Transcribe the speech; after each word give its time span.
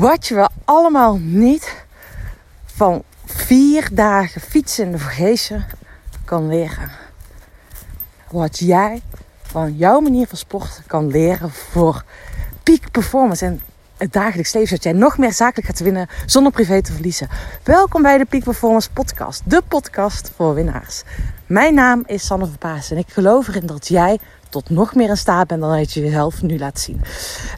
Wat 0.00 0.26
je 0.26 0.34
wel 0.34 0.48
allemaal 0.64 1.18
niet 1.18 1.84
van 2.64 3.02
vier 3.24 3.88
dagen 3.92 4.40
fietsen 4.40 4.84
in 4.84 4.92
de 4.92 4.98
Vergezen 4.98 5.66
kan 6.24 6.48
leren. 6.48 6.90
Wat 8.30 8.58
jij 8.58 9.02
van 9.42 9.76
jouw 9.76 10.00
manier 10.00 10.26
van 10.26 10.38
sporten 10.38 10.84
kan 10.86 11.10
leren 11.10 11.50
voor 11.50 12.04
peak 12.62 12.90
performance 12.90 13.44
en 13.44 13.60
het 13.96 14.12
dagelijks 14.12 14.52
leven, 14.52 14.68
zodat 14.68 14.84
jij 14.84 14.92
nog 14.92 15.18
meer 15.18 15.32
zakelijk 15.32 15.66
gaat 15.66 15.80
winnen 15.80 16.08
zonder 16.26 16.52
privé 16.52 16.82
te 16.82 16.92
verliezen. 16.92 17.28
Welkom 17.62 18.02
bij 18.02 18.18
de 18.18 18.24
Peak 18.24 18.44
Performance 18.44 18.90
Podcast, 18.90 19.42
de 19.44 19.62
podcast 19.68 20.30
voor 20.36 20.54
winnaars. 20.54 21.02
Mijn 21.46 21.74
naam 21.74 22.02
is 22.06 22.26
Sanne 22.26 22.46
Verpaas 22.46 22.90
en 22.90 22.96
ik 22.96 23.08
geloof 23.08 23.48
erin 23.48 23.66
dat 23.66 23.88
jij 23.88 24.18
tot 24.50 24.70
nog 24.70 24.94
meer 24.94 25.08
in 25.08 25.16
staat 25.16 25.46
bent 25.46 25.60
dan 25.60 25.76
dat 25.76 25.92
je 25.92 26.00
jezelf 26.00 26.42
nu 26.42 26.58
laat 26.58 26.80
zien. 26.80 27.00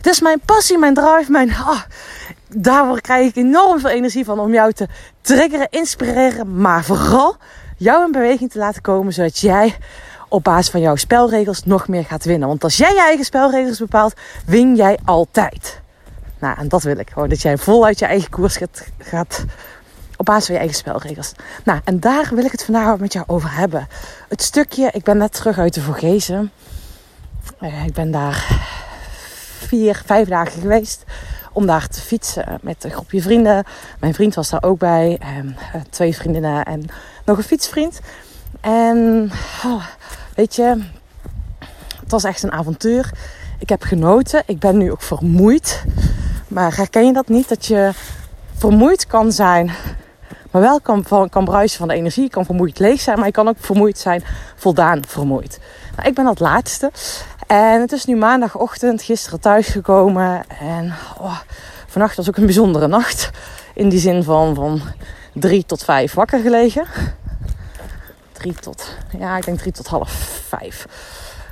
Is 0.02 0.20
mijn 0.20 0.40
passie, 0.44 0.78
mijn 0.78 0.94
drive, 0.94 1.30
mijn... 1.30 1.50
Oh, 1.50 1.80
daar 2.48 3.00
krijg 3.00 3.28
ik 3.28 3.36
enorm 3.36 3.80
veel 3.80 3.90
energie 3.90 4.24
van 4.24 4.38
om 4.40 4.52
jou 4.52 4.72
te 4.72 4.88
triggeren, 5.20 5.66
inspireren, 5.70 6.56
maar 6.60 6.84
vooral 6.84 7.36
jou 7.76 8.04
in 8.04 8.12
beweging 8.12 8.50
te 8.50 8.58
laten 8.58 8.82
komen, 8.82 9.12
zodat 9.12 9.38
jij 9.38 9.76
op 10.28 10.44
basis 10.44 10.70
van 10.70 10.80
jouw 10.80 10.96
spelregels 10.96 11.64
nog 11.64 11.88
meer 11.88 12.04
gaat 12.04 12.24
winnen. 12.24 12.48
Want 12.48 12.64
als 12.64 12.76
jij 12.76 12.92
je 12.92 13.00
eigen 13.00 13.24
spelregels 13.24 13.78
bepaalt, 13.78 14.14
win 14.46 14.76
jij 14.76 14.98
altijd. 15.04 15.80
Nou, 16.38 16.58
en 16.58 16.68
dat 16.68 16.82
wil 16.82 16.98
ik. 16.98 17.10
Gewoon 17.10 17.28
dat 17.28 17.42
jij 17.42 17.58
voluit 17.58 17.98
je 17.98 18.06
eigen 18.06 18.30
koers 18.30 18.56
gaat, 18.56 18.86
gaat 18.98 19.44
op 20.16 20.24
basis 20.24 20.44
van 20.44 20.54
je 20.54 20.60
eigen 20.60 20.78
spelregels. 20.78 21.32
Nou, 21.64 21.80
en 21.84 22.00
daar 22.00 22.30
wil 22.34 22.44
ik 22.44 22.52
het 22.52 22.64
vandaag 22.64 22.98
met 22.98 23.12
jou 23.12 23.24
over 23.28 23.54
hebben. 23.54 23.88
Het 24.28 24.42
stukje, 24.42 24.90
ik 24.92 25.04
ben 25.04 25.16
net 25.16 25.32
terug 25.32 25.58
uit 25.58 25.74
de 25.74 25.80
Vorgezen. 25.80 26.50
Uh, 27.60 27.84
ik 27.84 27.92
ben 27.92 28.10
daar 28.10 28.46
vier, 29.58 30.02
vijf 30.06 30.28
dagen 30.28 30.60
geweest 30.60 31.04
om 31.52 31.66
daar 31.66 31.88
te 31.88 32.00
fietsen 32.00 32.58
met 32.62 32.84
een 32.84 32.90
groepje 32.90 33.22
vrienden. 33.22 33.64
Mijn 34.00 34.14
vriend 34.14 34.34
was 34.34 34.50
daar 34.50 34.62
ook 34.62 34.78
bij. 34.78 35.16
En 35.20 35.56
eh, 35.72 35.80
twee 35.90 36.16
vriendinnen 36.16 36.64
en 36.64 36.86
nog 37.24 37.36
een 37.36 37.42
fietsvriend. 37.42 38.00
En 38.60 39.30
oh, 39.64 39.86
weet 40.34 40.54
je, 40.54 40.82
het 42.00 42.10
was 42.10 42.24
echt 42.24 42.42
een 42.42 42.52
avontuur. 42.52 43.10
Ik 43.58 43.68
heb 43.68 43.82
genoten. 43.82 44.42
Ik 44.46 44.58
ben 44.58 44.76
nu 44.76 44.90
ook 44.90 45.02
vermoeid. 45.02 45.84
Maar 46.48 46.76
herken 46.76 47.06
je 47.06 47.12
dat 47.12 47.28
niet? 47.28 47.48
Dat 47.48 47.66
je 47.66 47.90
vermoeid 48.56 49.06
kan 49.06 49.32
zijn, 49.32 49.70
maar 50.50 50.62
wel 50.62 50.80
kan, 50.80 51.28
kan 51.30 51.44
bruisen 51.44 51.78
van 51.78 51.88
de 51.88 51.94
energie. 51.94 52.22
Je 52.22 52.30
kan 52.30 52.44
vermoeid 52.44 52.78
leeg 52.78 53.00
zijn, 53.00 53.16
maar 53.16 53.26
je 53.26 53.32
kan 53.32 53.48
ook 53.48 53.56
vermoeid 53.58 53.98
zijn, 53.98 54.24
voldaan 54.56 55.02
vermoeid. 55.06 55.60
Nou, 55.96 56.08
ik 56.08 56.14
ben 56.14 56.24
dat 56.24 56.40
laatste. 56.40 56.90
En 57.46 57.80
het 57.80 57.92
is 57.92 58.04
nu 58.04 58.16
maandagochtend, 58.16 59.02
gisteren 59.02 59.40
thuisgekomen. 59.40 60.44
En 60.60 60.94
oh, 61.18 61.38
vannacht 61.86 62.16
was 62.16 62.28
ook 62.28 62.36
een 62.36 62.44
bijzondere 62.44 62.86
nacht. 62.86 63.30
In 63.74 63.88
die 63.88 63.98
zin 63.98 64.22
van, 64.22 64.54
van 64.54 64.80
drie 65.32 65.64
tot 65.66 65.84
vijf 65.84 66.14
wakker 66.14 66.40
gelegen. 66.40 66.86
Drie 68.32 68.54
tot, 68.54 68.96
ja, 69.18 69.36
ik 69.36 69.44
denk 69.44 69.58
drie 69.58 69.72
tot 69.72 69.86
half 69.86 70.10
vijf. 70.48 70.86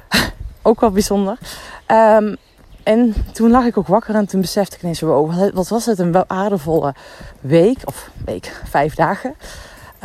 ook 0.62 0.80
wel 0.80 0.90
bijzonder. 0.90 1.38
Um, 1.86 2.36
en 2.82 3.14
toen 3.32 3.50
lag 3.50 3.64
ik 3.64 3.78
ook 3.78 3.86
wakker 3.86 4.14
en 4.14 4.26
toen 4.26 4.40
besefte 4.40 4.76
ik 4.76 4.82
ineens, 4.82 5.00
wow, 5.00 5.52
wat 5.54 5.68
was 5.68 5.86
het 5.86 5.98
een 5.98 6.24
waardevolle 6.26 6.94
week. 7.40 7.78
Of 7.84 8.10
week, 8.24 8.60
vijf 8.68 8.94
dagen. 8.94 9.34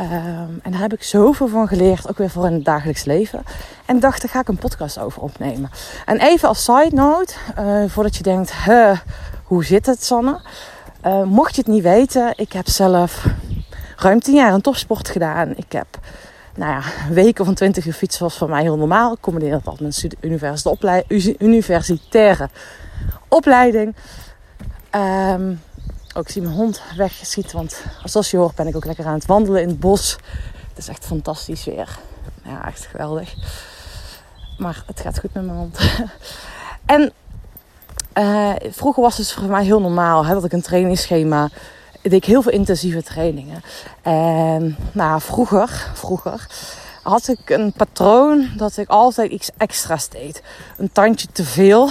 Um, 0.00 0.60
en 0.62 0.70
daar 0.70 0.80
heb 0.80 0.92
ik 0.92 1.02
zoveel 1.02 1.48
van 1.48 1.68
geleerd, 1.68 2.08
ook 2.08 2.18
weer 2.18 2.30
voor 2.30 2.46
in 2.46 2.52
het 2.52 2.64
dagelijks 2.64 3.04
leven. 3.04 3.42
En 3.86 4.00
dacht, 4.00 4.22
daar 4.22 4.30
ga 4.30 4.40
ik 4.40 4.48
een 4.48 4.58
podcast 4.58 4.98
over 4.98 5.22
opnemen. 5.22 5.70
En 6.06 6.20
even 6.20 6.48
als 6.48 6.64
side 6.64 6.90
note, 6.94 7.34
uh, 7.58 7.84
voordat 7.88 8.16
je 8.16 8.22
denkt, 8.22 8.52
hoe 9.44 9.64
zit 9.64 9.86
het 9.86 10.04
Sanne? 10.04 10.40
Uh, 11.06 11.22
mocht 11.22 11.54
je 11.54 11.60
het 11.60 11.70
niet 11.70 11.82
weten, 11.82 12.32
ik 12.36 12.52
heb 12.52 12.68
zelf 12.68 13.26
ruim 13.96 14.20
tien 14.20 14.34
jaar 14.34 14.52
een 14.52 14.60
topsport 14.60 15.08
gedaan. 15.08 15.56
Ik 15.56 15.72
heb 15.72 15.86
nou 16.54 16.72
ja, 16.72 16.82
weken 17.10 17.44
van 17.44 17.54
20 17.54 17.86
uur 17.86 17.92
fietsen 17.92 18.22
was 18.22 18.36
voor 18.36 18.48
mij 18.48 18.62
heel 18.62 18.76
normaal. 18.76 19.12
Ik 19.12 19.20
combineer 19.20 19.60
dat 19.64 19.80
met 19.80 20.08
een 21.08 21.36
universitaire 21.38 22.48
opleiding. 23.28 23.94
Um, 24.90 25.60
ook 26.16 26.28
zie 26.28 26.42
mijn 26.42 26.54
hond 26.54 26.82
weggeschieten. 26.96 27.56
Want 27.56 27.82
zoals 28.04 28.30
je 28.30 28.36
hoort 28.36 28.54
ben 28.54 28.66
ik 28.66 28.76
ook 28.76 28.84
lekker 28.84 29.06
aan 29.06 29.14
het 29.14 29.26
wandelen 29.26 29.62
in 29.62 29.68
het 29.68 29.80
bos. 29.80 30.16
Het 30.68 30.78
is 30.78 30.88
echt 30.88 31.04
fantastisch 31.04 31.64
weer. 31.64 31.98
Ja, 32.44 32.66
echt 32.66 32.86
geweldig. 32.86 33.34
Maar 34.58 34.82
het 34.86 35.00
gaat 35.00 35.18
goed 35.18 35.34
met 35.34 35.44
mijn 35.44 35.58
hond. 35.58 35.78
en 36.86 37.12
uh, 38.18 38.52
vroeger 38.70 39.02
was 39.02 39.18
het 39.18 39.32
voor 39.32 39.44
mij 39.44 39.64
heel 39.64 39.80
normaal 39.80 40.26
hè, 40.26 40.34
dat 40.34 40.44
ik 40.44 40.52
een 40.52 40.62
trainingsschema 40.62 41.48
deed 42.02 42.12
ik 42.12 42.24
heel 42.24 42.42
veel 42.42 42.52
intensieve 42.52 43.02
trainingen. 43.02 43.62
En 44.02 44.76
nou, 44.92 45.20
vroeger, 45.20 45.90
vroeger 45.94 46.46
had 47.02 47.28
ik 47.28 47.50
een 47.50 47.72
patroon 47.72 48.50
dat 48.56 48.76
ik 48.76 48.88
altijd 48.88 49.30
iets 49.30 49.50
extra's 49.56 50.08
deed. 50.08 50.42
Een 50.76 50.92
tandje 50.92 51.28
te 51.32 51.44
veel 51.44 51.90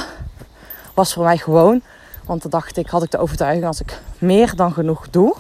was 0.94 1.14
voor 1.14 1.24
mij 1.24 1.38
gewoon. 1.38 1.81
Want 2.25 2.41
dan 2.41 2.52
dacht 2.52 2.78
ik, 2.78 2.88
had 2.88 3.03
ik 3.03 3.12
de 3.12 3.18
overtuiging, 3.18 3.66
als 3.66 3.81
ik 3.81 4.00
meer 4.18 4.56
dan 4.56 4.74
genoeg 4.74 5.09
doe, 5.09 5.36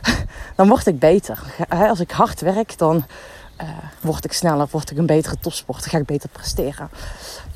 dan 0.56 0.68
word 0.68 0.86
ik 0.86 0.98
beter. 0.98 1.38
Als 1.68 2.00
ik 2.00 2.10
hard 2.10 2.40
werk, 2.40 2.78
dan 2.78 3.04
uh, 3.60 3.68
word 4.00 4.24
ik 4.24 4.32
sneller, 4.32 4.68
word 4.70 4.90
ik 4.90 4.98
een 4.98 5.06
betere 5.06 5.36
topsporter, 5.40 5.90
ga 5.90 5.98
ik 5.98 6.04
beter 6.04 6.28
presteren. 6.28 6.90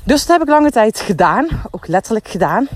Dus 0.03 0.25
dat 0.25 0.37
heb 0.37 0.47
ik 0.47 0.53
lange 0.53 0.71
tijd 0.71 0.99
gedaan, 0.99 1.47
ook 1.71 1.87
letterlijk 1.87 2.27
gedaan. 2.27 2.67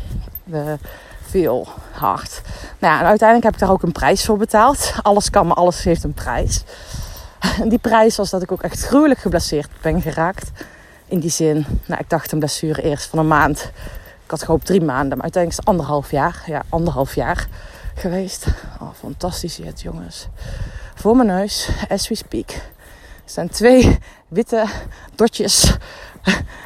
Veel 1.30 1.68
hard. 1.92 2.42
Nou 2.80 2.94
ja, 2.94 3.00
en 3.00 3.06
uiteindelijk 3.06 3.44
heb 3.44 3.54
ik 3.54 3.60
daar 3.60 3.72
ook 3.72 3.84
een 3.84 3.92
prijs 3.92 4.26
voor 4.26 4.38
betaald. 4.38 4.94
Alles 5.02 5.30
kan, 5.30 5.48
maar 5.48 5.56
alles 5.56 5.84
heeft 5.84 6.04
een 6.04 6.14
prijs. 6.14 6.64
En 7.62 7.70
die 7.70 7.80
prijs 7.80 8.16
was 8.16 8.30
dat 8.30 8.42
ik 8.42 8.52
ook 8.52 8.62
echt 8.62 8.82
gruwelijk 8.82 9.20
geblesseerd 9.20 9.70
ben 9.82 10.02
geraakt. 10.02 10.52
In 11.06 11.20
die 11.20 11.30
zin, 11.30 11.66
nou, 11.86 12.02
ik 12.02 12.10
dacht 12.10 12.32
een 12.32 12.40
blessure 12.40 12.82
eerst 12.82 13.06
van 13.06 13.20
een 13.20 13.28
maand. 13.28 13.72
Ik 14.30 14.36
had 14.36 14.44
gehoopt 14.44 14.66
drie 14.66 14.82
maanden, 14.82 15.18
maar 15.18 15.24
uiteindelijk 15.24 15.52
is 15.52 15.58
het 15.58 15.66
anderhalf 15.66 16.12
jaar. 16.12 16.44
Ja, 16.46 16.64
anderhalf 16.70 17.16
jaar 17.16 17.48
geweest. 17.96 18.46
Oh, 18.82 18.90
fantastisch 18.94 19.58
het, 19.58 19.82
jongens. 19.82 20.28
Voor 20.96 21.16
mijn 21.16 21.28
neus, 21.28 21.70
as 21.88 22.08
we 22.08 22.16
speak, 22.16 22.52
zijn 23.26 23.50
twee 23.50 23.98
witte 24.28 24.66
dotjes. 25.16 25.78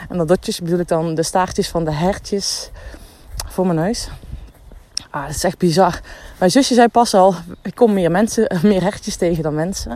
En 0.09 0.17
dat 0.17 0.27
dotjes 0.27 0.59
bedoel 0.59 0.79
ik 0.79 0.87
dan 0.87 1.15
de 1.15 1.23
staartjes 1.23 1.67
van 1.67 1.85
de 1.85 1.91
hertjes 1.91 2.69
voor 3.47 3.65
mijn 3.65 3.79
neus. 3.79 4.09
Ah, 5.09 5.25
dat 5.25 5.35
is 5.35 5.43
echt 5.43 5.57
bizar. 5.57 6.01
Mijn 6.39 6.51
zusje 6.51 6.73
zei 6.73 6.87
pas 6.87 7.13
al, 7.13 7.35
ik 7.61 7.75
kom 7.75 7.93
meer 7.93 8.11
mensen, 8.11 8.57
meer 8.63 8.81
hertjes 8.81 9.15
tegen 9.15 9.43
dan 9.43 9.55
mensen. 9.55 9.91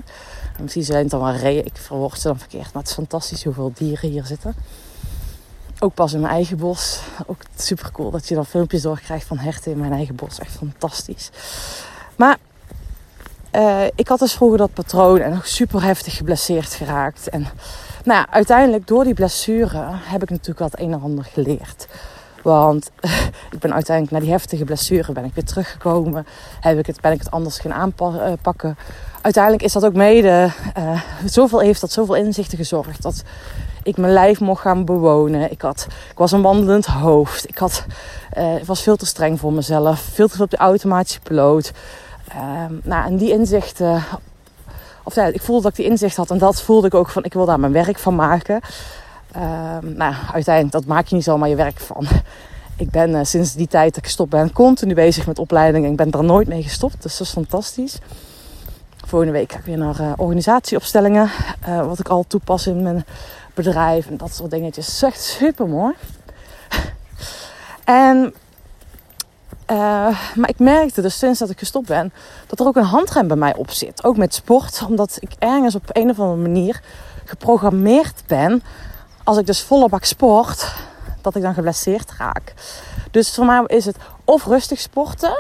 En 0.58 0.64
misschien 0.64 0.84
zijn 0.84 1.02
het 1.02 1.10
dan 1.10 1.22
wel 1.22 1.36
reeën. 1.36 1.66
Ik 1.66 1.78
verwoord 1.78 2.20
ze 2.20 2.28
dan 2.28 2.40
verkeerd. 2.40 2.74
Maar 2.74 2.82
het 2.82 2.88
is 2.88 2.98
fantastisch 2.98 3.44
hoeveel 3.44 3.72
dieren 3.76 4.10
hier 4.10 4.26
zitten. 4.26 4.56
Ook 5.80 5.94
pas 5.94 6.14
in 6.14 6.20
mijn 6.20 6.34
eigen 6.34 6.58
bos. 6.58 7.00
Ook 7.26 7.42
super 7.56 7.92
cool 7.92 8.12
dat 8.12 8.28
je 8.28 8.36
dan 8.36 8.46
filmpjes 8.46 8.82
doorkrijgt 8.82 9.28
van 9.28 9.38
herten 9.38 9.72
in 9.72 9.78
mijn 9.78 9.92
eigen 9.92 10.16
bos. 10.16 10.40
Echt 10.40 10.52
fantastisch. 10.52 11.30
Maar 12.16 12.38
uh, 13.52 13.86
ik 13.96 14.08
had 14.08 14.20
dus 14.20 14.34
vroeger 14.34 14.58
dat 14.58 14.74
patroon 14.74 15.20
en 15.20 15.32
nog 15.34 15.48
super 15.48 15.84
heftig 15.84 16.18
geblesseerd 16.18 16.74
geraakt. 16.74 17.30
En 17.30 17.42
nou 18.04 18.20
ja, 18.20 18.28
uiteindelijk 18.30 18.88
door 18.88 19.04
die 19.04 19.14
blessure 19.14 19.82
heb 19.84 20.24
ik 20.24 20.30
natuurlijk 20.30 20.72
het 20.72 20.80
een 20.80 20.94
en 20.94 21.02
ander 21.02 21.24
geleerd. 21.24 21.88
Want 22.44 22.92
ik 23.56 23.60
ben 23.60 23.74
uiteindelijk 23.74 24.16
na 24.16 24.20
die 24.20 24.32
heftige 24.32 24.64
blessure 24.64 25.12
ben 25.14 25.26
ik 25.26 25.34
weer 25.34 25.44
teruggekomen. 25.44 26.28
Heb 26.60 26.78
ik 26.78 26.86
het, 26.86 27.02
ben 27.02 27.12
ik 27.12 27.20
het 27.20 27.32
anders 27.32 27.60
gaan 27.60 27.74
aanpakken. 27.74 28.70
Eh, 28.70 28.86
uiteindelijk 29.22 29.64
is 29.64 29.74
dat 29.74 29.86
ook 29.86 29.94
mede, 29.94 30.52
uh, 30.78 31.02
zoveel 31.26 31.60
heeft 31.60 31.82
dat 31.82 31.92
zoveel 31.92 32.16
inzichten 32.16 32.58
gezorgd. 32.58 33.02
Dat 33.02 33.24
ik 33.88 33.98
mijn 33.98 34.14
lijf 34.14 34.40
mocht 34.40 34.62
gaan 34.62 34.86
bewonen. 34.86 35.52
Ik, 35.52 35.62
had, 35.62 35.88
ik 36.12 36.18
was 36.18 36.32
een 36.32 36.42
wandelend 36.42 36.86
hoofd. 36.86 37.50
Ik, 37.50 37.58
had, 37.58 37.86
ik 38.60 38.66
was 38.66 38.82
veel 38.82 38.96
te 38.96 39.06
streng 39.06 39.40
voor 39.40 39.54
mezelf. 39.54 40.00
Veel 40.00 40.28
te 40.28 40.36
veel 40.36 40.46
op 40.46 40.52
de 40.52 40.58
automatische 40.58 41.20
piloot. 41.20 41.72
Uh, 42.36 42.66
nou, 42.84 43.06
en 43.06 43.18
die 43.18 43.32
inzichten... 43.32 44.04
Of 45.04 45.16
ik 45.16 45.42
voelde 45.42 45.62
dat 45.62 45.72
ik 45.72 45.78
die 45.78 45.92
inzicht 45.92 46.16
had. 46.16 46.32
En 46.32 46.38
dat 46.38 46.62
voelde 46.62 46.88
ik 46.88 46.94
ook 46.94 47.10
van, 47.10 47.24
ik 47.24 47.34
wil 47.34 47.46
daar 47.46 47.60
mijn 47.60 47.72
werk 47.72 48.00
van 48.00 48.16
maken. 48.16 48.62
Ehm, 49.32 49.94
nou, 49.96 50.14
uiteindelijk, 50.34 50.72
dat 50.74 50.86
maak 50.86 51.08
je 51.08 51.16
niet 51.16 51.24
zomaar 51.24 51.50
je 51.50 51.56
werk 51.56 51.80
van. 51.80 52.08
Ik 52.78 52.90
ben 52.90 53.10
uh, 53.10 53.20
sinds 53.24 53.54
die 53.54 53.68
tijd 53.68 53.90
dat 53.90 53.98
ik 53.98 54.04
gestopt 54.04 54.30
ben, 54.30 54.54
continu 54.54 54.94
bezig 54.94 55.28
met 55.28 55.40
opleidingen. 55.40 55.92
Ik 55.92 55.98
ben 55.98 56.12
er 56.12 56.24
nooit 56.24 56.48
mee 56.48 56.64
gestopt, 56.64 57.02
dus 57.02 57.18
dat 57.18 57.28
is 57.28 57.34
fantastisch. 57.34 57.98
Volgende 59.08 59.34
week 59.34 59.52
ga 59.52 59.58
ik 59.58 59.66
weer 59.66 59.78
naar 59.78 60.02
uh, 60.02 60.14
organisatieopstellingen. 60.16 61.30
Uh, 61.68 61.86
wat 61.88 62.00
ik 62.00 62.08
al 62.08 62.26
toepas 62.28 62.68
in 62.68 62.84
mijn 62.84 63.06
bedrijf 63.54 64.08
en 64.08 64.18
dat 64.18 64.36
soort 64.36 64.52
dingetjes. 64.52 64.86
Dat 64.86 64.96
is 64.96 65.02
echt 65.04 65.24
super 65.24 65.68
mooi. 65.68 65.94
en, 67.84 68.34
maar 70.36 70.50
ik 70.50 70.60
merkte 70.60 71.02
dus 71.02 71.18
sinds 71.18 71.40
dat 71.40 71.50
ik 71.50 71.60
gestopt 71.60 71.88
ben, 71.88 72.14
dat 72.48 72.60
er 72.60 72.66
ook 72.66 72.76
een 72.76 72.84
handrem 72.84 73.28
bij 73.28 73.38
mij 73.38 73.56
op 73.56 73.72
zit. 73.72 74.04
Ook 74.04 74.18
met 74.18 74.34
sport, 74.34 74.84
omdat 74.88 75.18
ik 75.20 75.32
ergens 75.40 75.76
op 75.76 75.84
een 75.92 76.10
of 76.10 76.20
andere 76.20 76.42
manier 76.42 76.82
geprogrammeerd 77.26 78.24
ben 78.28 78.64
als 79.24 79.38
ik 79.38 79.46
dus 79.46 79.64
volle 79.64 79.90
bak 79.90 80.04
sport, 80.04 80.74
dat 81.22 81.36
ik 81.36 81.42
dan 81.42 81.54
geblesseerd 81.54 82.12
raak. 82.18 82.54
Dus 83.12 83.34
voor 83.34 83.46
mij 83.46 83.64
is 83.66 83.86
het 83.86 83.98
of 84.24 84.46
rustig 84.46 84.80
sporten, 84.80 85.38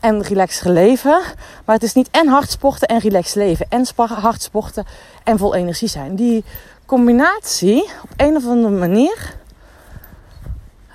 en 0.00 0.22
relaxer 0.22 0.70
leven. 0.70 1.20
Maar 1.64 1.74
het 1.74 1.84
is 1.84 1.94
niet 1.94 2.08
en 2.10 2.28
hard 2.28 2.50
sporten 2.50 2.88
en 2.88 2.98
relaxed 2.98 3.34
leven. 3.34 3.66
En 3.68 3.86
hard 3.96 4.42
sporten 4.42 4.84
en 5.24 5.38
vol 5.38 5.54
energie 5.54 5.88
zijn. 5.88 6.14
Die 6.14 6.44
combinatie, 6.86 7.82
op 8.02 8.10
een 8.16 8.36
of 8.36 8.46
andere 8.46 8.78
manier, 8.78 9.34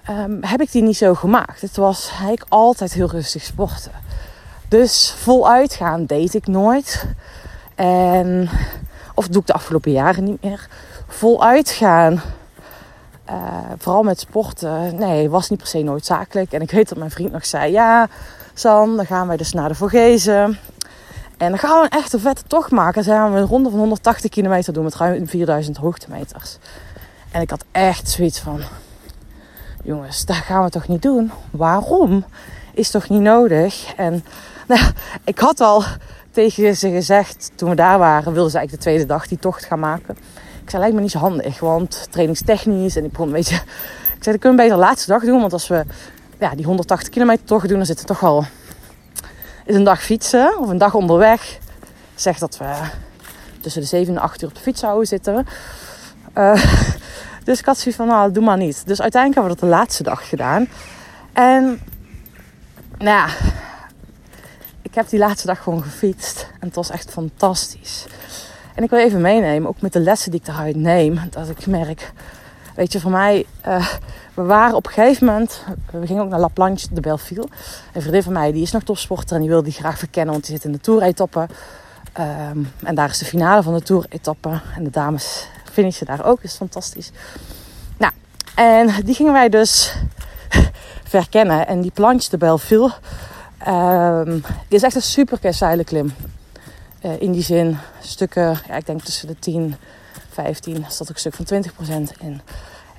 um, 0.10 0.44
heb 0.44 0.62
ik 0.62 0.72
die 0.72 0.82
niet 0.82 0.98
zo 0.98 1.14
gemaakt. 1.14 1.62
Het 1.62 1.78
was 1.78 2.10
eigenlijk 2.10 2.46
altijd 2.50 2.94
heel 2.94 3.10
rustig 3.10 3.44
sporten. 3.44 3.92
Dus 4.68 5.14
voluit 5.18 5.74
gaan 5.74 6.06
deed 6.06 6.34
ik 6.34 6.48
nooit. 6.48 7.06
En, 7.76 8.50
of 9.14 9.28
doe 9.28 9.42
ik 9.42 9.48
de 9.48 9.54
afgelopen 9.54 9.92
jaren 9.92 10.24
niet 10.24 10.44
meer. 10.44 10.68
Voluit 11.08 11.70
gaan, 11.70 12.22
uh, 13.30 13.36
vooral 13.78 14.04
met 14.04 14.20
sporten, 14.20 14.96
nee, 14.96 15.30
was 15.30 15.50
niet 15.50 15.60
per 15.60 15.68
se 15.68 15.82
noodzakelijk. 15.82 16.52
En 16.52 16.62
ik 16.62 16.72
weet 16.72 16.90
dat 16.90 16.98
mijn 16.98 17.12
vriend 17.12 17.32
nog 17.32 17.46
zei, 17.46 17.72
ja, 17.72 18.08
Dan 18.62 19.06
gaan 19.06 19.28
wij 19.28 19.38
dus 19.38 19.54
naar 19.54 19.68
de 19.68 19.76
Vorgezen. 19.76 20.60
En 21.38 21.50
dan 21.50 21.58
gaan 21.58 21.80
we 21.80 21.88
een 21.90 22.00
echte 22.00 22.20
vette 22.20 22.44
tocht 22.48 22.72
maken. 22.72 23.04
Dan 23.04 23.16
gaan 23.16 23.34
we 23.34 23.40
een 23.40 23.48
ronde 23.48 23.70
van 23.70 23.80
180 23.80 24.30
kilometer 24.30 24.74
doen 24.74 24.84
met 24.84 24.96
ruim 24.96 25.28
4000 25.28 25.78
hoogtemeters. 25.78 26.58
En 27.32 27.42
ik 27.42 27.50
had 27.50 27.66
echt 27.72 28.10
zoiets 28.10 28.40
van, 28.40 28.62
jongens, 29.84 30.26
dat 30.26 30.36
gaan 30.36 30.64
we 30.64 30.70
toch 30.70 30.88
niet 30.88 31.02
doen? 31.02 31.32
Waarom? 31.52 32.26
Is 32.74 32.90
toch 32.90 33.10
niet 33.10 33.22
nodig? 33.22 33.94
En 33.96 34.26
nou, 34.68 34.92
ik 35.24 35.40
had 35.40 35.62
al 35.62 35.84
tegen 36.32 36.76
ze 36.76 36.90
gezegd, 36.90 37.52
toen 37.56 37.70
we 37.70 37.76
daar 37.76 38.00
waren, 38.00 38.34
wilden 38.34 38.52
ze 38.52 38.58
eigenlijk 38.58 38.72
de 38.84 38.90
tweede 38.90 39.14
dag 39.14 39.28
die 39.28 39.40
tocht 39.40 39.66
gaan 39.66 39.80
maken. 39.80 40.18
Ik 40.64 40.70
zei, 40.70 40.82
lijkt 40.82 40.96
me 40.96 41.02
niet 41.02 41.12
zo 41.12 41.20
handig, 41.20 41.60
want 41.60 42.08
trainingstechnisch. 42.10 42.96
En 42.96 43.04
ik 43.04 43.12
begon 43.12 43.28
een 43.28 43.34
beetje, 43.34 43.56
ik 44.18 44.24
zei, 44.24 44.36
dat 44.36 44.40
kunnen 44.40 44.52
we 44.52 44.64
beter 44.64 44.78
de 44.78 44.84
laatste 44.84 45.12
dag 45.12 45.24
doen. 45.24 45.40
Want 45.40 45.54
als 45.54 45.68
we 45.68 45.86
ja, 46.40 46.56
die 46.56 46.66
180 46.66 47.10
kilometer 47.10 47.46
tocht 47.46 47.68
doen, 47.68 47.78
dan 47.78 47.86
zitten 47.86 48.06
toch 48.06 48.24
al 48.24 48.46
is 49.66 49.76
een 49.76 49.84
dag 49.84 50.04
fietsen 50.04 50.60
of 50.60 50.70
een 50.70 50.78
dag 50.78 50.94
onderweg. 50.94 51.60
Zegt 52.16 52.40
dat 52.40 52.58
we 52.58 52.74
tussen 53.62 53.82
de 53.82 53.88
7 53.88 54.16
en 54.16 54.22
8 54.22 54.42
uur 54.42 54.50
op 54.50 54.56
de 54.56 54.62
fiets 54.62 54.80
zouden 54.80 55.08
zitten. 55.08 55.48
Uh, 56.38 56.66
dus 57.44 57.60
ik 57.60 57.66
had 57.66 57.78
zoiets 57.78 57.96
van, 57.96 58.08
nou, 58.08 58.32
doe 58.32 58.44
maar 58.44 58.58
niet. 58.58 58.84
Dus 58.86 59.02
uiteindelijk 59.02 59.42
hebben 59.42 59.44
we 59.44 59.62
dat 59.62 59.70
de 59.70 59.78
laatste 59.78 60.04
dag 60.04 60.30
gedaan. 60.30 60.68
En, 61.34 61.64
nou 62.98 63.10
ja, 63.10 63.28
ik 64.82 64.96
heb 64.96 65.10
die 65.10 65.20
laatste 65.20 65.48
dag 65.48 65.64
gewoon 65.64 65.84
gefietst. 65.84 66.48
En 66.60 66.68
het 66.68 66.76
was 66.76 66.90
echt 66.90 67.12
fantastisch. 67.12 68.06
En 68.76 68.84
ik 68.84 68.90
wil 68.90 69.00
even 69.00 69.22
meenemen, 69.22 69.70
ook 69.70 69.82
met 69.82 69.94
de 69.94 70.00
lessen 70.00 70.32
die 70.32 70.40
ik 70.40 70.48
eruit 70.48 70.76
neem, 70.76 71.20
dat 71.30 71.50
ik 71.50 71.66
merk, 71.66 72.12
weet 72.76 72.92
je, 72.92 73.00
voor 73.00 73.12
mij, 73.12 73.46
uh, 73.68 73.88
we 74.34 74.44
waren 74.44 74.76
op 74.76 74.86
een 74.86 74.94
gegeven 74.94 75.26
moment, 75.26 75.64
we 75.92 76.08
gingen 76.08 76.24
ook 76.24 76.30
naar 76.30 76.40
La 76.40 76.48
Planche 76.48 76.88
de 76.92 77.02
Belleville. 77.02 77.48
Een 77.94 78.02
vriendin 78.02 78.24
van 78.24 78.34
mij, 78.34 78.52
die 78.52 78.62
is 78.62 78.72
nog 78.72 78.84
topsporter 78.84 79.36
en 79.36 79.42
die 79.42 79.50
wil 79.50 79.64
die 79.64 79.74
graag 79.74 79.98
verkennen, 79.98 80.34
want 80.34 80.46
die 80.46 80.56
zit 80.56 80.66
in 80.66 80.72
de 80.72 80.80
Tour-etappe. 80.80 81.48
Um, 82.20 82.72
en 82.84 82.96
daar 82.96 83.10
is 83.10 83.18
de 83.18 83.26
finale 83.26 83.64
van 83.64 83.74
de 83.74 83.82
Tour-etappe. 83.82 84.62
En 84.76 84.84
de 84.84 84.90
dames 84.90 85.48
finishen 85.72 86.06
daar 86.06 86.26
ook, 86.26 86.42
is 86.42 86.56
fantastisch. 86.56 87.12
Nou, 87.98 88.14
en 88.56 89.04
die 89.06 89.16
gingen 89.16 89.34
wij 89.34 89.50
dus 89.50 89.94
verkennen. 91.04 91.68
En 91.68 91.82
die 91.82 91.92
Planche 91.92 92.30
de 92.30 92.38
Belleville, 92.38 92.92
die 94.68 94.78
is 94.78 94.84
echt 94.84 94.96
een 94.96 95.02
super 95.02 95.40
klim. 95.84 96.14
Uh, 97.06 97.22
in 97.22 97.32
die 97.32 97.44
zin, 97.44 97.78
stukken, 98.02 98.60
ja, 98.68 98.76
ik 98.76 98.86
denk 98.86 99.02
tussen 99.02 99.28
de 99.28 99.40
10, 99.40 99.76
15, 100.36 100.86
staat 100.88 101.10
ook 101.10 101.16
een 101.16 101.32
stuk 101.32 101.34
van 101.34 101.64
20% 102.08 102.18
in. 102.20 102.42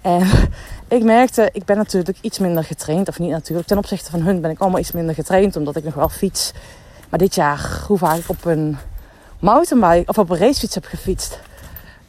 En 0.02 0.26
ik 0.98 1.02
merkte, 1.02 1.48
ik 1.52 1.64
ben 1.64 1.76
natuurlijk 1.76 2.18
iets 2.20 2.38
minder 2.38 2.64
getraind. 2.64 3.08
Of 3.08 3.18
niet 3.18 3.30
natuurlijk, 3.30 3.66
ten 3.66 3.78
opzichte 3.78 4.10
van 4.10 4.20
hun 4.20 4.40
ben 4.40 4.50
ik 4.50 4.58
allemaal 4.58 4.80
iets 4.80 4.92
minder 4.92 5.14
getraind. 5.14 5.56
Omdat 5.56 5.76
ik 5.76 5.84
nog 5.84 5.94
wel 5.94 6.08
fiets. 6.08 6.52
Maar 7.08 7.18
dit 7.18 7.34
jaar, 7.34 7.82
hoe 7.86 7.98
vaak 7.98 8.16
ik 8.16 8.28
op 8.28 8.44
een 8.44 8.76
mountainbike 9.38 10.08
of 10.08 10.18
op 10.18 10.30
een 10.30 10.38
racefiets 10.38 10.74
heb 10.74 10.84
gefietst. 10.84 11.40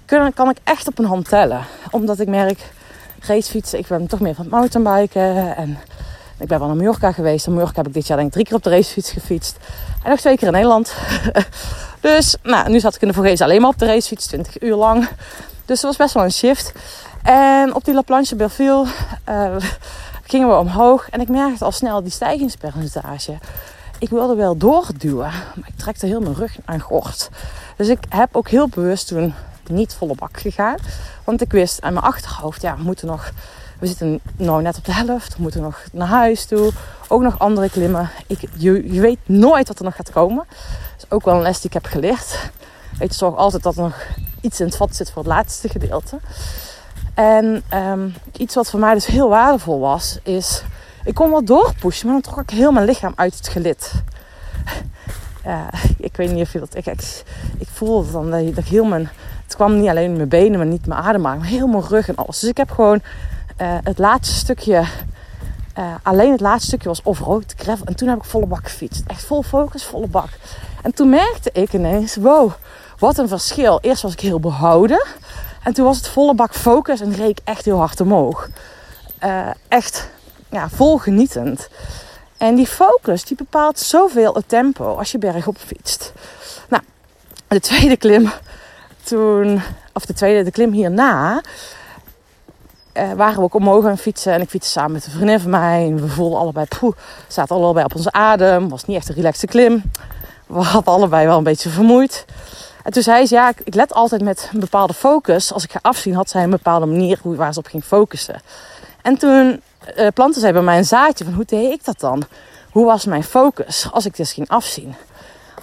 Kan, 0.06 0.34
kan 0.34 0.50
ik 0.50 0.58
echt 0.64 0.88
op 0.88 1.00
een 1.00 1.06
hand 1.06 1.30
tellen. 1.30 1.66
Omdat 1.92 2.20
ik 2.20 2.28
merk, 2.28 2.72
racefietsen, 3.20 3.80
ik 3.80 3.88
ben 3.88 4.08
toch 4.08 4.20
meer 4.20 4.36
van 4.36 4.46
het 4.46 4.54
mountainbiken. 4.54 5.56
En 5.56 5.78
ik 6.40 6.48
ben 6.48 6.60
wel 6.60 6.68
naar 6.68 6.78
Mallorca 6.78 7.12
geweest. 7.12 7.48
In 7.48 7.54
Mallorca 7.54 7.76
heb 7.76 7.88
ik 7.88 7.94
dit 7.94 8.08
jaar 8.08 8.18
denk 8.18 8.28
ik 8.28 8.34
drie 8.34 8.46
keer 8.46 8.56
op 8.56 8.64
de 8.64 8.70
racefiets 8.70 9.12
gefietst. 9.12 9.58
En 10.04 10.10
nog 10.10 10.20
twee 10.20 10.38
keer 10.38 10.48
in 10.48 10.54
Nederland. 10.54 10.96
dus 12.00 12.36
nou, 12.44 12.70
nu 12.70 12.80
zat 12.80 12.96
ik 12.96 13.02
in 13.02 13.08
de 13.08 13.14
Vorgees 13.14 13.42
alleen 13.42 13.62
maar 13.62 13.70
op 13.70 13.78
de 13.78 13.86
racefiets, 13.86 14.26
20 14.26 14.62
uur 14.62 14.76
lang. 14.76 15.10
Dus 15.66 15.82
dat 15.82 15.90
was 15.90 15.96
best 15.96 16.14
wel 16.14 16.24
een 16.24 16.32
shift. 16.32 16.72
En 17.24 17.76
op 17.76 17.86
die 17.86 17.94
La 17.94 18.02
Planche 18.02 18.36
Belleville 18.36 18.86
uh, 19.30 19.56
gingen 20.24 20.48
we 20.48 20.56
omhoog. 20.56 21.10
En 21.10 21.22
ik 21.22 21.28
merkte 21.28 21.66
al 21.66 21.72
snel 21.72 22.04
die 22.04 22.12
stijgingspercentage. 22.12 23.38
Ik 24.00 24.10
wilde 24.10 24.36
wel 24.36 24.58
doorduwen, 24.58 25.32
maar 25.56 25.68
ik 25.68 25.78
trekte 25.78 26.06
heel 26.06 26.20
mijn 26.20 26.36
rug 26.36 26.58
aan 26.66 26.80
gort. 26.80 27.30
Dus 27.78 27.88
ik 27.88 28.00
heb 28.10 28.36
ook 28.36 28.50
heel 28.50 28.68
bewust 28.68 29.08
toen 29.08 29.34
niet 29.70 29.94
volle 29.94 30.16
bak 30.16 30.40
gegaan. 30.40 30.78
Want 31.24 31.42
ik 31.42 31.52
wist 31.52 31.82
aan 31.82 31.94
mijn 31.94 32.06
achterhoofd, 32.06 32.62
ja, 32.62 32.76
we 32.78 32.84
moeten 32.84 33.08
nog... 33.08 33.32
We 33.80 33.88
zitten 33.88 34.20
nou 34.36 34.62
net 34.62 34.78
op 34.78 34.86
de 34.86 34.94
helft. 34.94 35.36
We 35.36 35.42
moeten 35.42 35.62
nog 35.62 35.84
naar 35.92 36.08
huis 36.08 36.46
toe. 36.46 36.72
Ook 37.08 37.22
nog 37.22 37.40
andere 37.40 37.70
klimmen. 37.70 38.10
Ik, 38.28 38.40
je 38.58 38.82
weet 38.82 39.20
nooit 39.26 39.68
wat 39.68 39.80
er 39.80 39.84
nog 39.84 39.96
gaat 39.96 40.12
komen. 40.12 40.46
Ook 41.10 41.26
wel 41.26 41.36
een 41.36 41.42
les 41.42 41.56
die 41.56 41.66
ik 41.66 41.74
heb 41.74 41.86
geleerd. 41.86 42.52
Weet 43.00 43.10
je, 43.10 43.18
zorg 43.18 43.36
altijd 43.36 43.64
dat 43.64 43.76
er 43.76 43.82
nog 43.82 44.06
iets 44.42 44.60
in 44.60 44.66
het 44.66 44.76
vat 44.76 44.96
zit 44.96 45.12
voor 45.12 45.24
het 45.24 45.32
laatste 45.32 45.70
gedeelte. 45.70 46.20
En 47.14 47.64
um, 47.74 48.14
iets 48.38 48.56
wat 48.56 48.70
voor 48.70 48.80
mij 48.80 48.94
dus 48.94 49.06
heel 49.06 49.30
waardevol 49.30 49.80
was, 49.80 50.20
is... 50.24 50.64
Ik 51.04 51.14
kon 51.14 51.30
wel 51.30 51.46
doorpushen, 51.46 52.08
maar 52.08 52.22
dan 52.22 52.32
trok 52.32 52.52
ik 52.52 52.58
heel 52.58 52.72
mijn 52.72 52.86
lichaam 52.86 53.14
uit 53.16 53.36
het 53.36 53.48
gelid. 53.48 53.92
Ik 55.98 56.16
weet 56.16 56.32
niet 56.32 56.42
of 56.42 56.54
je 56.54 56.60
dat... 56.60 56.76
Ik, 56.76 56.86
ik, 56.86 57.24
ik 57.58 57.68
voelde 57.74 58.12
dan 58.12 58.32
dat, 58.32 58.56
dat 58.56 58.64
heel 58.64 58.86
mijn... 58.86 59.10
Het 59.44 59.56
kwam 59.56 59.80
niet 59.80 59.90
alleen 59.90 60.16
mijn 60.16 60.30
benen, 60.30 60.58
maar 60.58 60.68
niet 60.68 60.86
mijn 60.86 61.02
adem, 61.02 61.22
maar 61.22 61.44
heel 61.44 61.68
mijn 61.68 61.88
rug 61.88 62.08
en 62.08 62.16
alles. 62.16 62.40
Dus 62.40 62.50
ik 62.50 62.58
heb 62.58 62.72
gewoon 62.72 63.02
uh, 63.62 63.78
het 63.84 63.98
laatste 63.98 64.36
stukje... 64.36 64.84
Uh, 65.78 65.96
alleen 66.04 66.32
het 66.32 66.40
laatste 66.40 66.68
stukje 66.68 66.88
was 66.88 67.02
off-road, 67.04 67.54
gravel. 67.58 67.86
En 67.86 67.96
toen 67.96 68.08
heb 68.08 68.18
ik 68.18 68.24
volle 68.24 68.46
bak 68.46 68.64
gefietst. 68.64 69.04
Echt 69.08 69.26
vol 69.26 69.44
focus, 69.44 69.86
volle 69.86 70.08
bak. 70.08 70.30
En 70.82 70.94
toen 70.94 71.10
merkte 71.10 71.50
ik 71.54 71.74
ineens, 71.74 72.16
wow, 72.16 72.52
wat 73.00 73.18
een 73.18 73.28
verschil. 73.28 73.80
Eerst 73.82 74.02
was 74.02 74.14
ik 74.14 74.20
heel 74.20 74.40
behouden. 74.40 75.06
En 75.64 75.74
toen 75.74 75.86
was 75.86 75.98
het 75.98 76.08
volle 76.08 76.36
bak 76.36 76.54
focus 76.54 77.02
en 77.02 77.14
reek 77.14 77.40
echt 77.44 77.66
heel 77.66 77.78
hard 77.78 78.02
omhoog. 78.02 78.50
Uh, 79.24 79.48
echt 79.68 80.10
ja, 80.50 80.70
vol 80.70 80.98
genietend. 80.98 81.70
En 82.38 82.56
die 82.56 82.68
focus 82.68 83.24
die 83.26 83.38
bepaalt 83.38 83.80
zoveel 83.80 84.34
het 84.34 84.50
tempo 84.50 84.96
als 84.96 85.12
je 85.12 85.18
bergop 85.18 85.58
fietst. 85.58 86.14
Nou, 86.70 86.84
de 87.48 87.60
tweede 87.60 87.98
klim 87.98 88.32
toen, 89.04 89.62
of 89.94 90.06
de 90.06 90.14
tweede, 90.14 90.44
de 90.44 90.52
klim 90.52 90.72
hierna, 90.72 91.42
uh, 92.98 93.12
waren 93.14 93.36
we 93.36 93.42
ook 93.42 93.54
omhoog 93.54 93.86
aan 93.86 93.98
fietsen. 93.98 94.34
En 94.34 94.42
ik 94.42 94.50
fietste 94.50 94.72
samen 94.72 94.92
met 94.92 95.06
een 95.06 95.12
vriendin 95.12 95.40
van 95.40 95.50
mij. 95.50 95.86
En 95.86 96.02
we 96.02 96.08
voelden 96.08 96.40
allebei, 96.40 96.66
poeh, 96.80 96.96
zaten 97.28 97.56
allebei 97.56 97.86
op 97.86 97.96
onze 97.96 98.12
adem. 98.12 98.70
Was 98.70 98.86
niet 98.86 98.98
echt 98.98 99.10
een 99.10 99.16
relaxte 99.16 99.48
klim. 99.48 99.84
We 100.48 100.60
hadden 100.60 100.94
allebei 100.94 101.26
wel 101.26 101.38
een 101.38 101.44
beetje 101.44 101.70
vermoeid. 101.70 102.26
En 102.84 102.92
toen 102.94 103.04
zei 103.04 103.26
ze, 103.26 103.36
ja, 103.36 103.54
ik, 103.64 103.76
let 103.76 103.94
altijd 103.94 104.22
met 104.22 104.50
een 104.54 104.60
bepaalde 104.60 104.94
focus. 104.94 105.54
Als 105.54 105.64
ik 105.64 105.72
ga 105.72 105.80
afzien, 105.82 106.16
had 106.16 106.30
zij 106.30 106.44
een 106.44 106.50
bepaalde 106.50 106.86
manier 106.86 107.20
hoe, 107.22 107.36
waar 107.36 107.54
ze 107.54 107.60
op 107.60 107.68
ging 107.68 107.84
focussen. 107.84 108.42
En 109.02 109.18
toen 109.18 109.62
uh, 109.98 110.08
plantte 110.14 110.40
zij 110.40 110.54
bij 110.54 110.62
mij 110.62 110.78
een 110.78 110.86
zaadje 110.86 111.24
van, 111.24 111.34
hoe 111.34 111.46
deed 111.46 111.72
ik 111.72 111.86
dat 111.86 112.00
dan? 112.00 112.24
Hoe 112.72 112.86
was 112.86 113.06
mijn 113.06 113.24
focus 113.24 113.88
als 113.92 114.06
ik 114.06 114.16
dus 114.16 114.34
ging 114.34 114.50
afzien? 114.50 114.96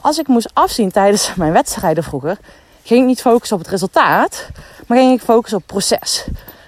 Als 0.00 0.18
ik 0.18 0.26
moest 0.26 0.50
afzien 0.52 0.90
tijdens 0.90 1.34
mijn 1.34 1.52
wedstrijden 1.52 2.04
vroeger, 2.04 2.38
ging 2.82 3.00
ik 3.00 3.06
niet 3.06 3.20
focussen 3.20 3.56
op 3.56 3.62
het 3.62 3.70
resultaat, 3.70 4.48
maar 4.86 4.98
ging 4.98 5.12
ik 5.12 5.24
focussen 5.24 5.56
op 5.56 5.62
het 5.62 5.72
proces. 5.72 6.24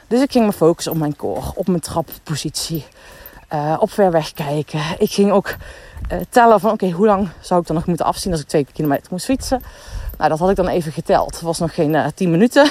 Dus 0.08 0.20
ik 0.22 0.32
ging 0.32 0.46
me 0.46 0.52
focussen 0.52 0.92
op 0.92 0.98
mijn 0.98 1.16
core, 1.16 1.52
op 1.54 1.66
mijn 1.66 1.80
trappositie, 1.80 2.86
uh, 3.52 3.76
op 3.78 3.90
ver 3.90 4.10
weg 4.10 4.32
kijken. 4.32 4.80
Ik 4.98 5.10
ging 5.10 5.30
ook 5.30 5.54
uh, 6.12 6.18
tellen 6.28 6.60
van, 6.60 6.70
oké, 6.70 6.90
hoe 6.90 7.06
lang 7.06 7.28
zou 7.40 7.60
ik 7.60 7.66
dan 7.66 7.76
nog 7.76 7.86
moeten 7.86 8.06
afzien 8.06 8.32
als 8.32 8.40
ik 8.40 8.46
twee 8.46 8.66
kilometer 8.72 9.06
moest 9.10 9.24
fietsen? 9.24 9.62
Nou, 10.18 10.30
dat 10.30 10.38
had 10.38 10.50
ik 10.50 10.56
dan 10.56 10.68
even 10.68 10.92
geteld. 10.92 11.34
Het 11.34 11.40
was 11.40 11.58
nog 11.58 11.74
geen 11.74 11.94
eh, 11.94 12.06
10 12.14 12.30
minuten. 12.30 12.70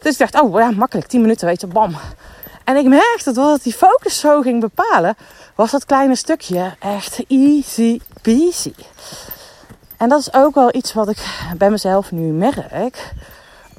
Dus 0.00 0.12
ik 0.12 0.18
dacht, 0.18 0.40
oh 0.40 0.58
ja, 0.58 0.70
makkelijk, 0.70 1.06
10 1.06 1.20
minuten, 1.20 1.46
weet 1.46 1.60
je, 1.60 1.66
bam. 1.66 1.96
En 2.64 2.76
ik 2.76 2.86
merkte 2.86 3.32
dat 3.32 3.62
die 3.62 3.72
focus 3.72 4.20
zo 4.20 4.40
ging 4.40 4.60
bepalen, 4.60 5.16
was 5.54 5.70
dat 5.70 5.84
kleine 5.84 6.16
stukje 6.16 6.74
echt 6.78 7.24
easy 7.28 8.00
peasy. 8.22 8.74
En 9.96 10.08
dat 10.08 10.20
is 10.20 10.32
ook 10.32 10.54
wel 10.54 10.74
iets 10.74 10.92
wat 10.92 11.08
ik 11.08 11.48
bij 11.56 11.70
mezelf 11.70 12.12
nu 12.12 12.32
merk. 12.32 13.12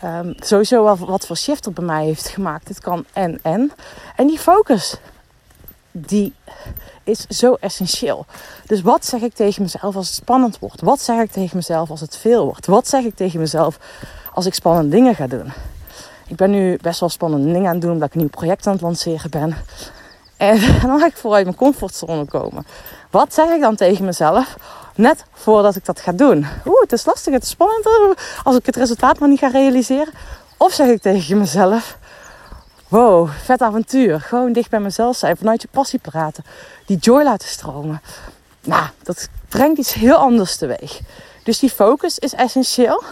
Um, 0.03 0.33
sowieso 0.37 0.83
wel 0.83 0.97
wat 0.97 1.25
voor 1.25 1.37
shift 1.37 1.65
er 1.65 1.73
bij 1.73 1.85
mij 1.85 2.05
heeft 2.05 2.27
gemaakt. 2.27 2.67
Het 2.67 2.79
kan 2.79 3.05
en 3.13 3.39
en. 3.41 3.71
En 4.15 4.27
die 4.27 4.39
focus, 4.39 4.97
die 5.91 6.33
is 7.03 7.25
zo 7.27 7.53
essentieel. 7.53 8.25
Dus 8.65 8.81
wat 8.81 9.05
zeg 9.05 9.21
ik 9.21 9.33
tegen 9.33 9.61
mezelf 9.61 9.95
als 9.95 10.07
het 10.07 10.15
spannend 10.15 10.59
wordt? 10.59 10.81
Wat 10.81 11.01
zeg 11.01 11.19
ik 11.19 11.31
tegen 11.31 11.55
mezelf 11.57 11.89
als 11.89 12.01
het 12.01 12.17
veel 12.17 12.45
wordt? 12.45 12.65
Wat 12.65 12.87
zeg 12.87 13.03
ik 13.03 13.15
tegen 13.15 13.39
mezelf 13.39 13.79
als 14.33 14.45
ik 14.45 14.53
spannende 14.53 14.89
dingen 14.89 15.15
ga 15.15 15.27
doen? 15.27 15.51
Ik 16.27 16.35
ben 16.35 16.51
nu 16.51 16.77
best 16.81 16.99
wel 16.99 17.09
spannende 17.09 17.51
dingen 17.51 17.67
aan 17.67 17.73
het 17.73 17.81
doen 17.81 17.91
omdat 17.91 18.07
ik 18.07 18.13
een 18.13 18.19
nieuw 18.19 18.29
project 18.29 18.67
aan 18.67 18.73
het 18.73 18.81
lanceren 18.81 19.29
ben. 19.29 19.55
En 20.37 20.59
dan 20.87 20.99
ga 20.99 21.05
ik 21.05 21.17
vooruit 21.17 21.45
mijn 21.45 21.57
comfortzone 21.57 22.25
komen. 22.25 22.65
Wat 23.11 23.33
zeg 23.33 23.49
ik 23.49 23.61
dan 23.61 23.75
tegen 23.75 24.05
mezelf? 24.05 24.55
Net 24.95 25.25
voordat 25.33 25.75
ik 25.75 25.85
dat 25.85 25.99
ga 25.99 26.11
doen. 26.11 26.47
Oeh, 26.65 26.81
het 26.81 26.91
is 26.91 27.05
lastig, 27.05 27.33
het 27.33 27.43
is 27.43 27.49
spannend 27.49 27.87
als 28.43 28.55
ik 28.55 28.65
het 28.65 28.75
resultaat 28.75 29.19
maar 29.19 29.29
niet 29.29 29.39
ga 29.39 29.47
realiseren. 29.47 30.13
Of 30.57 30.73
zeg 30.73 30.87
ik 30.87 31.01
tegen 31.01 31.37
mezelf: 31.37 31.97
Wow, 32.87 33.29
vet 33.43 33.61
avontuur. 33.61 34.21
Gewoon 34.21 34.53
dicht 34.53 34.69
bij 34.69 34.79
mezelf 34.79 35.17
zijn, 35.17 35.37
vanuit 35.37 35.61
je 35.61 35.67
passie 35.71 35.99
praten, 35.99 36.45
die 36.85 36.97
joy 36.97 37.23
laten 37.23 37.47
stromen. 37.47 38.01
Nou, 38.61 38.85
dat 39.03 39.29
brengt 39.49 39.77
iets 39.77 39.93
heel 39.93 40.15
anders 40.15 40.57
teweeg. 40.57 40.99
Dus 41.43 41.59
die 41.59 41.69
focus 41.69 42.19
is 42.19 42.33
essentieel. 42.33 43.03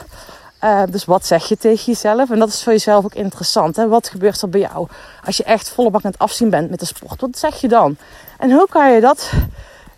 Uh, 0.63 0.81
dus 0.89 1.05
wat 1.05 1.25
zeg 1.25 1.45
je 1.45 1.57
tegen 1.57 1.83
jezelf? 1.85 2.29
En 2.29 2.39
dat 2.39 2.47
is 2.47 2.63
voor 2.63 2.73
jezelf 2.73 3.05
ook 3.05 3.13
interessant. 3.13 3.75
Hè? 3.75 3.87
Wat 3.87 4.09
gebeurt 4.09 4.41
er 4.41 4.49
bij 4.49 4.59
jou 4.59 4.87
als 5.25 5.37
je 5.37 5.43
echt 5.43 5.69
volle 5.69 5.89
bak 5.89 6.05
aan 6.05 6.11
het 6.11 6.19
afzien 6.19 6.49
bent 6.49 6.69
met 6.69 6.79
de 6.79 6.85
sport? 6.85 7.21
Wat 7.21 7.37
zeg 7.37 7.61
je 7.61 7.67
dan? 7.67 7.97
En 8.37 8.51
hoe 8.51 8.67
kan 8.69 8.91
je 8.91 9.01
dat 9.01 9.31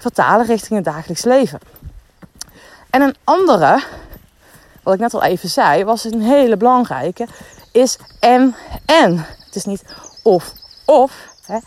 vertalen 0.05 0.45
richting 0.45 0.75
het 0.75 0.93
dagelijks 0.93 1.23
leven? 1.23 1.59
En 2.89 3.01
een 3.01 3.15
andere, 3.23 3.83
wat 4.83 4.93
ik 4.93 4.99
net 4.99 5.13
al 5.13 5.23
even 5.23 5.49
zei, 5.49 5.83
was 5.83 6.03
een 6.03 6.21
hele 6.21 6.57
belangrijke, 6.57 7.27
is 7.71 7.97
en 8.19 8.55
en. 8.85 9.25
Het 9.45 9.55
is 9.55 9.65
niet 9.65 9.83
of 10.23 10.53
of, 10.85 11.27
hè? 11.45 11.57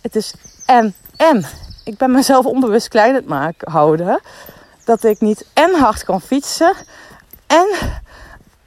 het 0.00 0.16
is 0.16 0.34
en 0.66 0.94
en. 1.16 1.44
Ik 1.84 1.96
ben 1.96 2.10
mezelf 2.10 2.46
onbewust 2.46 2.88
klein 2.88 3.14
het 3.14 3.26
maken 3.26 3.70
houden 3.70 4.20
dat 4.84 5.04
ik 5.04 5.20
niet 5.20 5.46
en 5.52 5.74
hard 5.74 6.04
kan 6.04 6.20
fietsen 6.20 6.74
en 7.46 7.68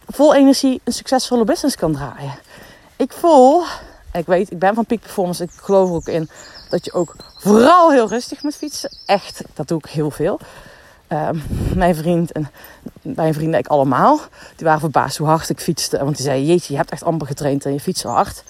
vol 0.07 0.35
energie 0.35 0.81
een 0.83 0.93
succesvolle 0.93 1.43
business 1.43 1.75
kan 1.75 1.93
draaien. 1.93 2.33
Ik 2.95 3.13
voel, 3.13 3.63
ik 4.13 4.25
weet, 4.25 4.51
ik 4.51 4.59
ben 4.59 4.75
van 4.75 4.85
peak 4.85 4.99
performance, 4.99 5.43
ik 5.43 5.51
geloof 5.51 5.89
er 5.89 5.95
ook 5.95 6.07
in 6.07 6.29
dat 6.69 6.85
je 6.85 6.93
ook 6.93 7.15
vooral 7.37 7.91
heel 7.91 8.07
rustig 8.07 8.43
moet 8.43 8.55
fietsen. 8.55 8.89
Echt, 9.05 9.41
dat 9.53 9.67
doe 9.67 9.77
ik 9.77 9.85
heel 9.85 10.11
veel. 10.11 10.39
Ehm, 11.07 11.37
mijn 11.75 11.95
vriend 11.95 12.31
en 12.31 12.51
mijn 13.01 13.33
vrienden, 13.33 13.59
ik 13.59 13.67
allemaal, 13.67 14.19
die 14.55 14.65
waren 14.65 14.79
verbaasd 14.79 15.17
hoe 15.17 15.27
hard 15.27 15.49
ik 15.49 15.59
fietste. 15.59 15.97
Want 15.97 16.15
die 16.15 16.25
zeiden, 16.25 16.47
jeetje, 16.47 16.73
je 16.73 16.79
hebt 16.79 16.91
echt 16.91 17.03
amper 17.03 17.27
getraind 17.27 17.65
en 17.65 17.73
je 17.73 17.79
fietst 17.79 18.01
zo 18.01 18.09
hard. 18.09 18.43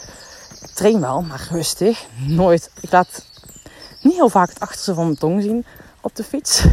Ik 0.62 0.69
train 0.69 1.01
wel, 1.01 1.22
maar 1.22 1.48
rustig. 1.50 2.05
Nooit. 2.15 2.72
Ik 2.79 2.91
laat 2.91 3.25
niet 4.01 4.15
heel 4.15 4.29
vaak 4.29 4.50
het 4.50 4.60
achterste 4.60 4.93
van 4.93 5.05
mijn 5.05 5.17
tong 5.17 5.41
zien 5.41 5.65
op 6.01 6.15
de 6.15 6.24
fiets. 6.24 6.63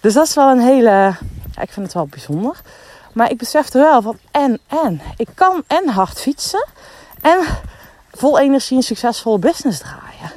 Dus 0.00 0.14
dat 0.14 0.26
is 0.26 0.34
wel 0.34 0.50
een 0.50 0.60
hele, 0.60 1.16
ik 1.60 1.70
vind 1.70 1.86
het 1.86 1.94
wel 1.94 2.06
bijzonder. 2.06 2.60
Maar 3.12 3.30
ik 3.30 3.38
besefte 3.38 3.78
wel 3.78 4.02
van 4.02 4.18
en 4.30 4.60
en. 4.66 5.00
Ik 5.16 5.28
kan 5.34 5.62
en 5.66 5.88
hard 5.88 6.20
fietsen 6.20 6.66
en 7.20 7.38
vol 8.16 8.38
energie 8.38 8.76
een 8.76 8.82
succesvolle 8.82 9.38
business 9.38 9.78
draaien. 9.78 10.32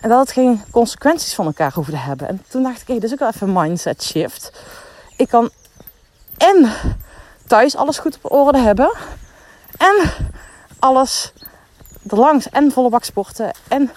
En 0.00 0.08
dat 0.08 0.18
het 0.18 0.32
geen 0.32 0.62
consequenties 0.70 1.34
van 1.34 1.46
elkaar 1.46 1.72
hoefde 1.72 1.92
te 1.92 1.98
hebben. 1.98 2.28
En 2.28 2.42
toen 2.48 2.62
dacht 2.62 2.80
ik, 2.80 2.86
hé, 2.86 2.92
hey, 2.92 3.00
dit 3.00 3.04
is 3.04 3.12
ook 3.12 3.18
wel 3.18 3.28
even 3.28 3.48
een 3.48 3.62
mindset 3.62 4.02
shift. 4.04 4.52
Ik 5.16 5.28
kan 5.28 5.50
en 6.36 6.72
thuis 7.46 7.76
alles 7.76 7.98
goed 7.98 8.18
op 8.22 8.32
orde 8.32 8.58
hebben. 8.58 8.92
En 9.76 10.10
alles 10.78 11.32
erlangs. 12.08 12.48
En 12.48 12.72
volle 12.72 12.88
bak 12.88 13.04
sporten. 13.04 13.50
En 13.68 13.90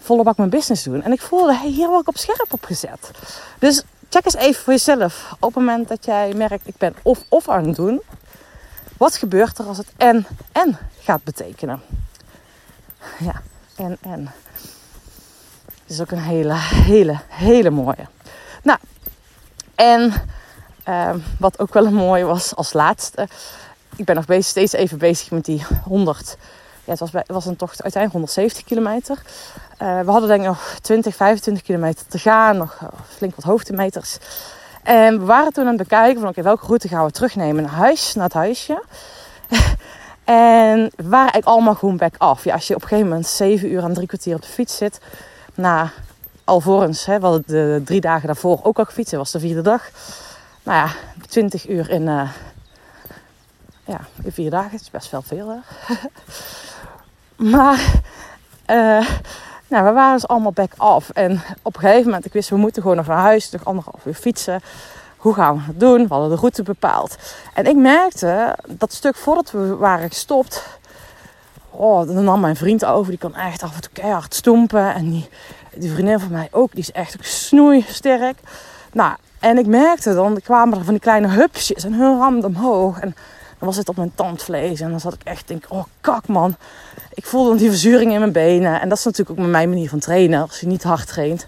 volle 0.00 0.22
bak 0.22 0.36
mijn 0.36 0.50
business 0.50 0.82
doen. 0.82 1.02
En 1.02 1.12
ik 1.12 1.20
voelde, 1.20 1.54
hey, 1.54 1.68
hier 1.68 1.88
word 1.88 2.00
ik 2.00 2.08
op 2.08 2.16
scherp 2.16 2.52
op 2.52 2.64
gezet. 2.64 3.10
Dus 3.58 3.82
check 4.08 4.24
eens 4.24 4.34
even 4.34 4.62
voor 4.62 4.72
jezelf. 4.72 5.32
Op 5.32 5.54
het 5.54 5.64
moment 5.64 5.88
dat 5.88 6.04
jij 6.04 6.32
merkt, 6.34 6.68
ik 6.68 6.76
ben 6.76 6.94
of 7.02 7.18
of 7.28 7.48
aan 7.48 7.66
het 7.66 7.76
doen. 7.76 8.02
Wat 8.96 9.16
gebeurt 9.16 9.58
er 9.58 9.66
als 9.66 9.76
het 9.76 9.92
en 9.96 10.26
en 10.52 10.78
gaat 11.00 11.24
betekenen? 11.24 11.82
Ja, 13.18 13.42
en 13.76 13.98
en. 14.00 14.32
Het 15.82 15.94
is 15.94 16.00
ook 16.00 16.10
een 16.10 16.18
hele, 16.18 16.54
hele, 16.58 17.20
hele 17.28 17.70
mooie. 17.70 18.06
Nou, 18.62 18.78
en 19.74 20.12
uh, 20.88 21.14
wat 21.38 21.58
ook 21.58 21.72
wel 21.72 21.86
een 21.86 21.94
mooie 21.94 22.24
was 22.24 22.54
als 22.54 22.72
laatste. 22.72 23.28
Ik 23.96 24.04
ben 24.04 24.14
nog 24.14 24.26
bezig, 24.26 24.46
steeds 24.46 24.72
even 24.72 24.98
bezig 24.98 25.30
met 25.30 25.44
die 25.44 25.66
100 25.84 26.36
ja, 26.86 26.92
het 26.92 27.00
was, 27.00 27.10
bij, 27.10 27.24
was 27.26 27.46
een 27.46 27.56
tocht 27.56 27.82
uiteindelijk 27.82 28.12
170 28.12 28.64
kilometer. 28.64 29.22
Uh, 29.82 30.00
we 30.00 30.10
hadden 30.10 30.28
denk 30.28 30.40
ik 30.40 30.46
nog 30.46 30.78
20, 30.82 31.16
25 31.16 31.64
kilometer 31.64 32.06
te 32.06 32.18
gaan. 32.18 32.56
Nog 32.56 32.78
uh, 32.82 32.88
flink 33.16 33.34
wat 33.34 33.44
hoogtemeters. 33.44 34.18
En 34.82 35.18
we 35.18 35.24
waren 35.24 35.52
toen 35.52 35.64
aan 35.64 35.78
het 35.78 35.88
bekijken 35.88 36.20
van 36.20 36.28
oké, 36.28 36.42
welke 36.42 36.66
route 36.66 36.88
gaan 36.88 37.04
we 37.04 37.10
terugnemen 37.10 37.62
naar 37.62 37.72
huis, 37.72 38.14
naar 38.14 38.24
het 38.24 38.32
huisje. 38.32 38.82
En 40.26 40.90
waren 40.96 41.12
eigenlijk 41.12 41.46
allemaal 41.46 41.74
gewoon 41.74 41.96
back 41.96 42.14
af. 42.18 42.44
Ja, 42.44 42.54
als 42.54 42.66
je 42.66 42.74
op 42.74 42.82
een 42.82 42.88
gegeven 42.88 43.08
moment 43.08 43.26
7 43.26 43.72
uur 43.72 43.82
en 43.82 43.94
drie 43.94 44.06
kwartier 44.06 44.34
op 44.34 44.42
de 44.42 44.48
fiets 44.48 44.76
zit. 44.76 45.00
Na 45.54 45.90
alvorens, 46.44 47.06
hè, 47.06 47.18
hadden 47.18 47.42
de 47.46 47.82
drie 47.84 48.00
dagen 48.00 48.26
daarvoor 48.26 48.60
ook 48.62 48.78
al 48.78 48.84
gefietst. 48.84 49.14
Was 49.14 49.30
de 49.30 49.40
vierde 49.40 49.62
dag. 49.62 49.90
Nou 50.62 50.86
ja, 50.86 50.94
20 51.28 51.68
uur 51.68 51.90
in, 51.90 52.02
uh, 52.02 52.30
ja, 53.84 54.00
in 54.22 54.32
vier 54.32 54.50
dagen. 54.50 54.78
Is 54.80 54.90
best 54.90 55.10
wel 55.10 55.22
veel 55.22 55.48
hè. 55.48 55.94
Maar 57.52 57.80
uh, 58.66 59.08
nou, 59.68 59.84
we 59.84 59.92
waren 59.92 60.14
dus 60.14 60.28
allemaal 60.28 60.52
back 60.52 60.72
off. 60.78 61.10
En 61.10 61.42
op 61.62 61.74
een 61.74 61.80
gegeven 61.80 62.04
moment, 62.04 62.24
ik 62.24 62.32
wist, 62.32 62.48
we 62.48 62.56
moeten 62.56 62.82
gewoon 62.82 62.96
nog 62.96 63.06
naar 63.06 63.16
huis. 63.16 63.50
Nog 63.50 63.64
anderhalf 63.64 64.06
uur 64.06 64.14
fietsen. 64.14 64.60
Hoe 65.16 65.34
gaan 65.34 65.56
we 65.56 65.62
het 65.66 65.80
doen? 65.80 66.02
We 66.02 66.14
hadden 66.14 66.30
de 66.30 66.36
route 66.36 66.62
bepaald. 66.62 67.16
En 67.54 67.66
ik 67.66 67.76
merkte, 67.76 68.56
dat 68.68 68.92
stuk 68.92 69.16
voordat 69.16 69.50
we 69.50 69.76
waren 69.76 70.08
gestopt... 70.08 70.64
Oh, 71.70 72.06
dan 72.06 72.24
nam 72.24 72.40
mijn 72.40 72.56
vriend 72.56 72.84
over. 72.84 73.10
Die 73.10 73.18
kan 73.18 73.34
echt 73.34 73.62
af 73.62 73.74
en 73.74 73.80
toe 73.80 73.92
keihard 73.92 74.34
stompen. 74.34 74.94
En 74.94 75.10
die, 75.10 75.28
die 75.74 75.90
vriendin 75.92 76.18
van 76.18 76.30
mij 76.30 76.48
ook. 76.50 76.70
Die 76.70 76.80
is 76.80 76.92
echt 76.92 77.16
snoeisterk. 77.20 78.38
Nou, 78.92 79.16
en 79.38 79.58
ik 79.58 79.66
merkte 79.66 80.14
dan, 80.14 80.40
kwamen 80.40 80.78
er 80.78 80.84
van 80.84 80.92
die 80.92 81.02
kleine 81.02 81.28
hupsjes. 81.28 81.84
En 81.84 81.92
hun 81.92 82.18
ramde 82.18 82.46
omhoog. 82.46 83.00
En 83.00 83.14
dan 83.58 83.68
was 83.68 83.76
het 83.76 83.88
op 83.88 83.96
mijn 83.96 84.12
tandvlees. 84.14 84.80
En 84.80 84.90
dan 84.90 85.00
zat 85.00 85.12
ik 85.12 85.20
echt 85.24 85.48
denk, 85.48 85.64
oh 85.68 85.84
kak 86.00 86.26
man. 86.26 86.56
Ik 87.14 87.26
voelde 87.26 87.48
dan 87.48 87.58
die 87.58 87.68
verzuring 87.68 88.12
in 88.12 88.18
mijn 88.18 88.32
benen. 88.32 88.80
En 88.80 88.88
dat 88.88 88.98
is 88.98 89.04
natuurlijk 89.04 89.40
ook 89.40 89.46
mijn 89.46 89.68
manier 89.68 89.88
van 89.88 89.98
trainen. 89.98 90.42
Als 90.42 90.60
je 90.60 90.66
niet 90.66 90.82
hard 90.82 91.06
traint. 91.06 91.46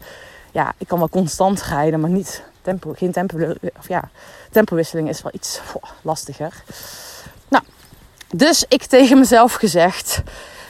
Ja, 0.52 0.72
ik 0.78 0.88
kan 0.88 0.98
wel 0.98 1.08
constant 1.08 1.62
rijden, 1.62 2.00
maar 2.00 2.10
niet 2.10 2.42
tempo. 2.68 2.92
Geen 2.96 3.12
tempo. 3.12 3.54
Of 3.78 3.88
ja, 3.88 4.08
tempowisseling 4.50 5.08
is 5.08 5.22
wel 5.22 5.32
iets 5.34 5.60
lastiger. 6.02 6.52
Nou, 7.48 7.64
dus 8.34 8.64
ik 8.68 8.84
tegen 8.84 9.18
mezelf 9.18 9.54
gezegd. 9.54 10.22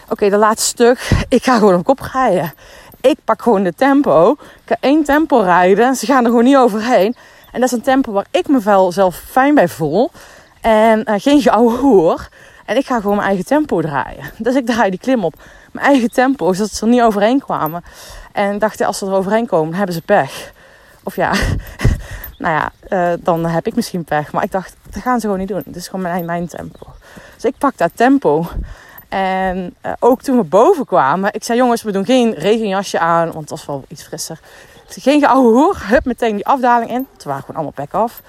Oké, 0.09 0.29
de 0.29 0.37
laatste 0.37 0.69
stuk. 0.69 1.11
Ik 1.29 1.45
ga 1.45 1.59
gewoon 1.59 1.75
op 1.75 1.85
kop 1.85 2.01
rijden. 2.13 2.53
Ik 3.01 3.19
pak 3.25 3.43
gewoon 3.43 3.63
de 3.63 3.75
tempo. 3.75 4.33
Ik 4.33 4.39
ga 4.65 4.77
één 4.81 5.05
tempo 5.05 5.41
rijden. 5.41 5.95
Ze 5.95 6.07
gaan 6.07 6.25
er 6.25 6.31
gewoon 6.31 6.45
niet 6.45 6.57
overheen. 6.57 7.17
En 7.53 7.61
dat 7.61 7.71
is 7.71 7.77
een 7.77 7.83
tempo 7.83 8.13
waar 8.13 8.27
ik 8.31 8.49
me 8.49 8.89
zelf 8.91 9.17
fijn 9.17 9.55
bij 9.55 9.69
voel. 9.69 10.11
En 10.61 11.11
uh, 11.11 11.15
geen 11.19 11.43
gouden 11.43 11.79
hoer. 11.79 12.29
En 12.67 12.77
ik 12.77 12.87
ga 12.87 13.01
gewoon 13.01 13.17
mijn 13.17 13.29
eigen 13.29 13.47
tempo 13.47 13.81
draaien. 13.81 14.31
Dus 14.39 14.55
ik 14.55 14.67
draai 14.67 14.91
die 14.91 14.99
klim 14.99 15.25
op. 15.25 15.35
Mijn 15.73 15.87
eigen 15.87 16.11
tempo, 16.11 16.53
zodat 16.53 16.71
ze 16.71 16.85
er 16.85 16.91
niet 16.91 17.01
overheen 17.01 17.41
kwamen. 17.41 17.85
En 18.33 18.59
dacht, 18.59 18.81
als 18.81 18.99
ze 18.99 19.07
er 19.07 19.13
overheen 19.13 19.47
komen, 19.47 19.75
hebben 19.75 19.95
ze 19.95 20.03
pech. 20.03 20.53
Of 21.09 21.17
ja, 21.17 21.33
nou 22.45 22.55
ja, 22.55 22.73
uh, 23.13 23.19
dan 23.21 23.47
heb 23.47 23.67
ik 23.67 23.75
misschien 23.75 24.05
pech. 24.05 24.33
Maar 24.33 24.45
ik 24.45 24.51
dacht, 24.51 24.77
dat 24.91 25.03
gaan 25.03 25.21
ze 25.21 25.21
gewoon 25.21 25.39
niet 25.39 25.49
doen. 25.49 25.63
Het 25.65 25.77
is 25.77 25.87
gewoon 25.87 26.03
mijn, 26.03 26.25
mijn 26.25 26.49
tempo. 26.49 26.87
Dus 27.35 27.45
ik 27.45 27.59
pak 27.59 27.77
dat 27.77 27.91
tempo. 27.95 28.47
En 29.09 29.75
uh, 29.87 29.93
ook 29.99 30.23
toen 30.23 30.37
we 30.37 30.45
boven 30.45 30.87
kwamen, 30.87 31.33
ik 31.33 31.45
zei 31.45 31.59
jongens, 31.59 31.83
we 31.83 31.93
doen 31.93 32.05
geen 32.05 32.35
regenjasje 32.35 32.99
aan, 32.99 33.27
want 33.27 33.41
het 33.41 33.51
was 33.51 33.67
wel 33.67 33.85
iets 33.89 34.03
frisser. 34.03 34.41
Dus 34.87 35.03
geen 35.03 35.21
gouden 35.21 35.53
hoer, 35.53 35.83
hup, 35.85 36.05
meteen 36.05 36.35
die 36.35 36.47
afdaling 36.47 36.91
in. 36.91 37.07
Toen 37.17 37.31
waren 37.31 37.41
gewoon 37.41 37.57
allemaal 37.57 37.85
pek 37.87 37.95
af. 37.95 38.23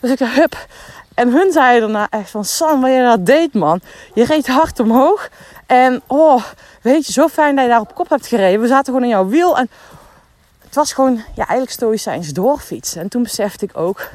Dus 0.00 0.10
ik 0.10 0.18
hup, 0.18 0.66
en 1.14 1.32
hun 1.32 1.52
zeiden 1.52 1.80
daarna 1.80 2.06
echt 2.10 2.30
van... 2.30 2.44
San, 2.44 2.80
wat 2.80 2.90
je 2.90 3.02
dat 3.02 3.26
deed, 3.26 3.54
man. 3.54 3.80
Je 4.14 4.24
reed 4.24 4.46
hard 4.46 4.80
omhoog. 4.80 5.28
En 5.66 6.02
oh, 6.06 6.44
weet 6.82 7.06
je, 7.06 7.12
zo 7.12 7.28
fijn 7.28 7.54
dat 7.54 7.64
je 7.64 7.70
daar 7.70 7.80
op 7.80 7.94
kop 7.94 8.08
hebt 8.08 8.26
gereden. 8.26 8.60
We 8.60 8.66
zaten 8.66 8.84
gewoon 8.84 9.02
in 9.02 9.08
jouw 9.08 9.26
wiel. 9.26 9.58
En 9.58 9.70
het 10.68 10.76
was 10.76 10.92
gewoon, 10.92 11.14
ja, 11.14 11.46
eigenlijk 11.46 11.70
stoïcijns 11.70 12.28
doorfietsen. 12.28 13.00
En 13.00 13.08
toen 13.08 13.22
besefte 13.22 13.64
ik 13.64 13.76
ook... 13.76 14.08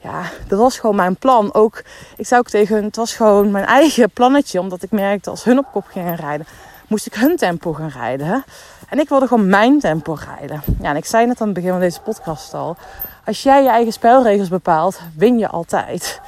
Ja, 0.00 0.22
dat 0.48 0.58
was 0.58 0.78
gewoon 0.78 0.96
mijn 0.96 1.16
plan. 1.16 1.54
Ook, 1.54 1.82
ik 2.16 2.26
zei 2.26 2.40
ook 2.40 2.48
tegen 2.48 2.74
hun, 2.74 2.84
het 2.84 2.96
was 2.96 3.14
gewoon 3.14 3.50
mijn 3.50 3.66
eigen 3.66 4.10
plannetje. 4.10 4.60
Omdat 4.60 4.82
ik 4.82 4.90
merkte, 4.90 5.30
als 5.30 5.44
hun 5.44 5.58
op 5.58 5.66
kop 5.72 5.86
gingen 5.86 6.16
rijden... 6.16 6.46
moest 6.88 7.06
ik 7.06 7.14
hun 7.14 7.36
tempo 7.36 7.72
gaan 7.72 7.88
rijden. 7.88 8.44
En 8.88 8.98
ik 8.98 9.08
wilde 9.08 9.26
gewoon 9.26 9.48
mijn 9.48 9.80
tempo 9.80 10.16
rijden. 10.36 10.62
Ja, 10.80 10.90
en 10.90 10.96
ik 10.96 11.04
zei 11.04 11.26
net 11.26 11.40
aan 11.40 11.46
het 11.46 11.56
begin 11.56 11.70
van 11.70 11.80
deze 11.80 12.00
podcast 12.00 12.54
al 12.54 12.76
als 13.24 13.42
jij 13.42 13.62
je 13.62 13.68
eigen 13.68 13.92
spelregels 13.92 14.48
bepaalt, 14.48 15.00
win 15.16 15.38
je 15.38 15.48
altijd. 15.48 16.20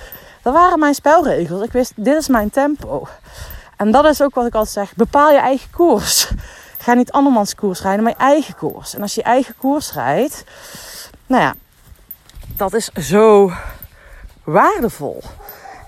Dat 0.42 0.52
waren 0.52 0.78
mijn 0.78 0.94
spelregels. 0.94 1.62
Ik 1.62 1.73
wist, 1.73 1.92
dit 1.97 2.16
is 2.16 2.28
mijn 2.28 2.50
tempo. 2.50 3.09
En 3.76 3.90
dat 3.90 4.04
is 4.04 4.23
ook 4.23 4.35
wat 4.35 4.47
ik 4.47 4.54
altijd 4.54 4.75
zeg. 4.75 4.97
Bepaal 4.97 5.30
je 5.30 5.38
eigen 5.38 5.71
koers. 5.71 6.30
Ga 6.85 6.95
niet 6.95 7.12
andermans 7.12 7.55
koers 7.55 7.83
rijden, 7.83 8.03
maar 8.05 8.12
je 8.12 8.25
eigen 8.25 8.55
koers. 8.55 8.95
En 8.95 9.03
als 9.03 9.14
je 9.14 9.21
je 9.21 9.26
eigen 9.26 9.55
koers 9.59 9.93
rijdt, 9.93 10.45
nou 11.26 11.43
ja, 11.43 11.55
dat 12.57 12.75
is 12.75 12.88
zo 12.88 13.53
waardevol. 14.43 15.23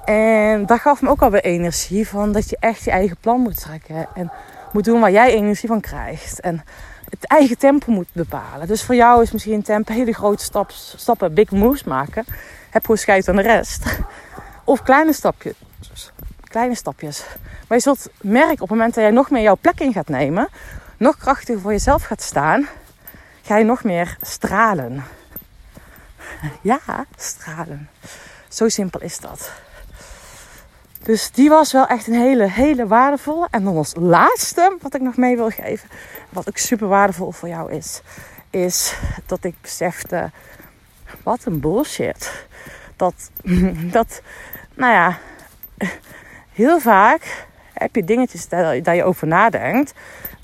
En 0.04 0.66
dat 0.66 0.80
gaf 0.80 1.02
me 1.02 1.08
ook 1.08 1.22
alweer 1.22 1.44
energie 1.44 2.08
van 2.08 2.32
dat 2.32 2.50
je 2.50 2.56
echt 2.60 2.84
je 2.84 2.90
eigen 2.90 3.16
plan 3.20 3.40
moet 3.40 3.60
trekken. 3.60 4.08
En 4.14 4.32
moet 4.72 4.84
doen 4.84 5.00
waar 5.00 5.10
jij 5.10 5.34
energie 5.34 5.68
van 5.68 5.80
krijgt. 5.80 6.40
En 6.40 6.64
het 7.08 7.26
eigen 7.26 7.58
tempo 7.58 7.92
moet 7.92 8.12
bepalen. 8.12 8.66
Dus 8.66 8.82
voor 8.82 8.94
jou 8.94 9.22
is 9.22 9.32
misschien 9.32 9.62
tempo 9.62 9.92
hele 9.92 10.12
grote 10.12 10.44
stap, 10.44 10.70
stappen, 10.70 11.34
big 11.34 11.50
moves 11.50 11.84
maken. 11.84 12.24
Heb 12.70 12.80
gewoon 12.80 12.98
scheid 12.98 13.28
aan 13.28 13.36
de 13.36 13.42
rest. 13.42 13.84
Of 14.64 14.82
kleine 14.82 15.12
stapjes. 15.12 15.54
Kleine 16.48 16.74
stapjes. 16.74 17.24
Maar 17.68 17.76
je 17.76 17.82
zult 17.82 18.08
merken 18.20 18.52
op 18.52 18.58
het 18.60 18.70
moment 18.70 18.94
dat 18.94 19.04
jij 19.04 19.12
nog 19.12 19.30
meer 19.30 19.42
jouw 19.42 19.56
plek 19.60 19.80
in 19.80 19.92
gaat 19.92 20.08
nemen, 20.08 20.48
nog 20.96 21.16
krachtiger 21.16 21.60
voor 21.60 21.70
jezelf 21.70 22.02
gaat 22.02 22.22
staan, 22.22 22.68
ga 23.42 23.56
je 23.56 23.64
nog 23.64 23.84
meer 23.84 24.16
stralen. 24.20 25.04
Ja, 26.60 26.80
stralen. 27.16 27.88
Zo 28.48 28.68
simpel 28.68 29.00
is 29.00 29.18
dat. 29.18 29.50
Dus 31.02 31.30
die 31.30 31.48
was 31.48 31.72
wel 31.72 31.86
echt 31.86 32.06
een 32.06 32.20
hele, 32.20 32.50
hele 32.50 32.86
waardevolle. 32.86 33.48
En 33.50 33.64
dan 33.64 33.76
als 33.76 33.94
laatste, 33.98 34.76
wat 34.80 34.94
ik 34.94 35.00
nog 35.00 35.16
mee 35.16 35.36
wil 35.36 35.50
geven, 35.50 35.88
wat 36.28 36.48
ook 36.48 36.56
super 36.56 36.88
waardevol 36.88 37.30
voor 37.30 37.48
jou 37.48 37.72
is, 37.72 38.00
is 38.50 38.96
dat 39.26 39.44
ik 39.44 39.54
besefte, 39.60 40.30
wat 41.22 41.44
een 41.44 41.60
bullshit. 41.60 42.46
Dat, 42.96 43.30
dat 43.96 44.22
nou 44.74 44.92
ja, 44.92 45.18
heel 46.52 46.80
vaak 46.80 47.46
heb 47.72 47.94
je 47.94 48.04
dingetjes 48.04 48.48
dat, 48.48 48.84
dat 48.84 48.96
je 48.96 49.04
over 49.04 49.26
nadenkt. 49.26 49.92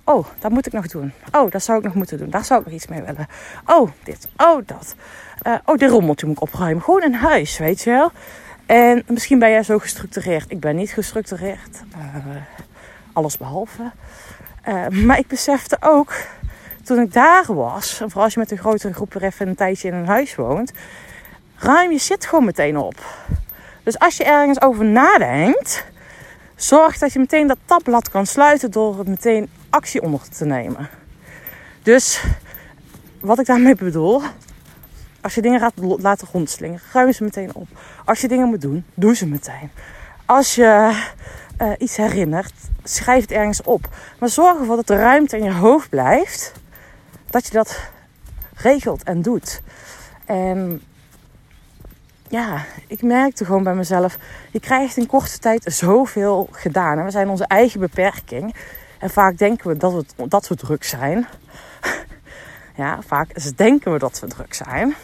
Oh, 0.05 0.27
dat 0.39 0.51
moet 0.51 0.67
ik 0.67 0.73
nog 0.73 0.87
doen. 0.87 1.13
Oh, 1.33 1.51
dat 1.51 1.63
zou 1.63 1.79
ik 1.79 1.85
nog 1.85 1.95
moeten 1.95 2.19
doen. 2.19 2.31
Daar 2.31 2.45
zou 2.45 2.61
ik 2.61 2.67
nog 2.67 2.75
iets 2.75 2.87
mee 2.87 3.03
willen. 3.03 3.27
Oh, 3.67 3.91
dit. 4.03 4.29
Oh, 4.37 4.67
dat. 4.67 4.95
Uh, 5.47 5.55
oh, 5.65 5.77
dit 5.77 5.91
rommeltje 5.91 6.27
moet 6.27 6.37
ik 6.37 6.43
opruimen. 6.43 6.83
Gewoon 6.83 7.03
in 7.03 7.15
huis, 7.15 7.59
weet 7.59 7.83
je 7.83 7.91
wel. 7.91 8.11
En 8.67 9.03
misschien 9.07 9.39
ben 9.39 9.51
jij 9.51 9.63
zo 9.63 9.79
gestructureerd. 9.79 10.51
Ik 10.51 10.61
ben 10.61 10.77
niet 10.77 10.93
gestructureerd. 10.93 11.83
Uh, 11.97 12.37
alles 13.13 13.37
behalve. 13.37 13.91
Uh, 14.69 14.89
maar 14.89 15.19
ik 15.19 15.27
besefte 15.27 15.77
ook, 15.81 16.15
toen 16.85 17.01
ik 17.01 17.13
daar 17.13 17.45
was... 17.55 17.95
vooral 17.97 18.23
als 18.23 18.35
je 18.35 18.39
met 18.39 18.51
een 18.51 18.59
grotere 18.59 18.93
groep 18.93 19.13
weer 19.13 19.23
even 19.23 19.49
een 19.49 19.55
tijdje 19.55 19.89
in 19.89 19.95
een 19.95 20.07
huis 20.07 20.35
woont... 20.35 20.73
ruim 21.57 21.93
je 21.93 21.99
zit 21.99 22.27
gewoon 22.27 22.45
meteen 22.45 22.77
op. 22.77 22.95
Dus 23.83 23.99
als 23.99 24.17
je 24.17 24.25
ergens 24.25 24.61
over 24.61 24.85
nadenkt... 24.85 25.85
zorg 26.57 26.99
dat 26.99 27.13
je 27.13 27.19
meteen 27.19 27.47
dat 27.47 27.59
tabblad 27.65 28.11
kan 28.11 28.27
sluiten... 28.27 28.71
door 28.71 28.99
het 28.99 29.09
meteen 29.09 29.51
actie 29.73 30.03
onder 30.03 30.29
te 30.29 30.45
nemen. 30.45 30.89
Dus 31.83 32.25
wat 33.21 33.39
ik 33.39 33.47
daarmee 33.47 33.75
bedoel, 33.75 34.23
als 35.21 35.35
je 35.35 35.43
dingen 35.43 35.61
gaat 35.61 35.73
laten 35.77 36.29
rondslingen, 36.33 36.81
ruim 36.93 37.13
ze 37.13 37.25
meteen 37.25 37.55
op. 37.55 37.69
Als 38.05 38.21
je 38.21 38.29
dingen 38.29 38.49
moet 38.49 38.61
doen, 38.61 38.85
doe 38.95 39.17
ze 39.17 39.27
meteen. 39.27 39.71
Als 40.27 40.55
je 40.55 41.03
uh, 41.59 41.73
iets 41.79 41.97
herinnert, 41.97 42.53
schrijf 42.85 43.21
het 43.21 43.31
ergens 43.31 43.63
op. 43.63 43.89
Maar 44.19 44.29
zorg 44.29 44.59
ervoor 44.59 44.77
dat 44.77 44.87
de 44.87 44.97
ruimte 44.97 45.37
in 45.37 45.45
je 45.45 45.53
hoofd 45.53 45.89
blijft. 45.89 46.53
Dat 47.31 47.47
je 47.47 47.53
dat 47.53 47.81
regelt 48.55 49.03
en 49.03 49.23
doet. 49.23 49.63
En 50.25 50.83
ja, 52.29 52.65
ik 52.87 53.03
merkte 53.03 53.45
gewoon 53.45 53.63
bij 53.63 53.75
mezelf. 53.75 54.17
Je 54.51 54.61
krijgt 54.61 54.97
in 54.97 55.07
korte 55.07 55.39
tijd 55.39 55.65
zoveel 55.67 56.49
gedaan. 56.53 56.99
En 56.99 57.05
we 57.05 57.11
zijn 57.11 57.29
onze 57.29 57.47
eigen 57.47 57.81
beperking. 57.81 58.55
En 59.03 59.11
vaak 59.11 59.39
denken 59.39 59.69
we 59.69 59.77
dat 59.77 59.93
we, 59.93 60.29
dat 60.29 60.49
we 60.49 60.57
druk 60.57 60.85
zijn. 60.85 61.27
Ja, 62.77 62.99
vaak 63.07 63.57
denken 63.57 63.93
we 63.93 63.99
dat 63.99 64.21
we 64.21 64.27
druk 64.27 64.55
zijn. 64.55 64.95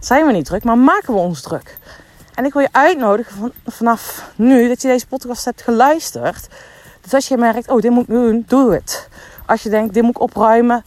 Zijn 0.00 0.26
we 0.26 0.32
niet 0.32 0.44
druk, 0.44 0.64
maar 0.64 0.78
maken 0.78 1.14
we 1.14 1.20
ons 1.20 1.40
druk. 1.40 1.78
En 2.34 2.44
ik 2.44 2.52
wil 2.52 2.62
je 2.62 2.68
uitnodigen 2.72 3.36
van, 3.36 3.52
vanaf 3.66 4.30
nu 4.36 4.68
dat 4.68 4.82
je 4.82 4.88
deze 4.88 5.06
podcast 5.06 5.44
hebt 5.44 5.62
geluisterd. 5.62 6.48
Dus 7.00 7.14
als 7.14 7.28
je 7.28 7.36
merkt, 7.36 7.68
oh, 7.68 7.80
dit 7.80 7.90
moet 7.90 8.02
ik 8.02 8.08
doen, 8.08 8.44
doe 8.46 8.72
het. 8.72 9.08
Als 9.46 9.62
je 9.62 9.68
denkt, 9.68 9.94
dit 9.94 10.02
moet 10.02 10.16
ik 10.16 10.20
opruimen, 10.20 10.84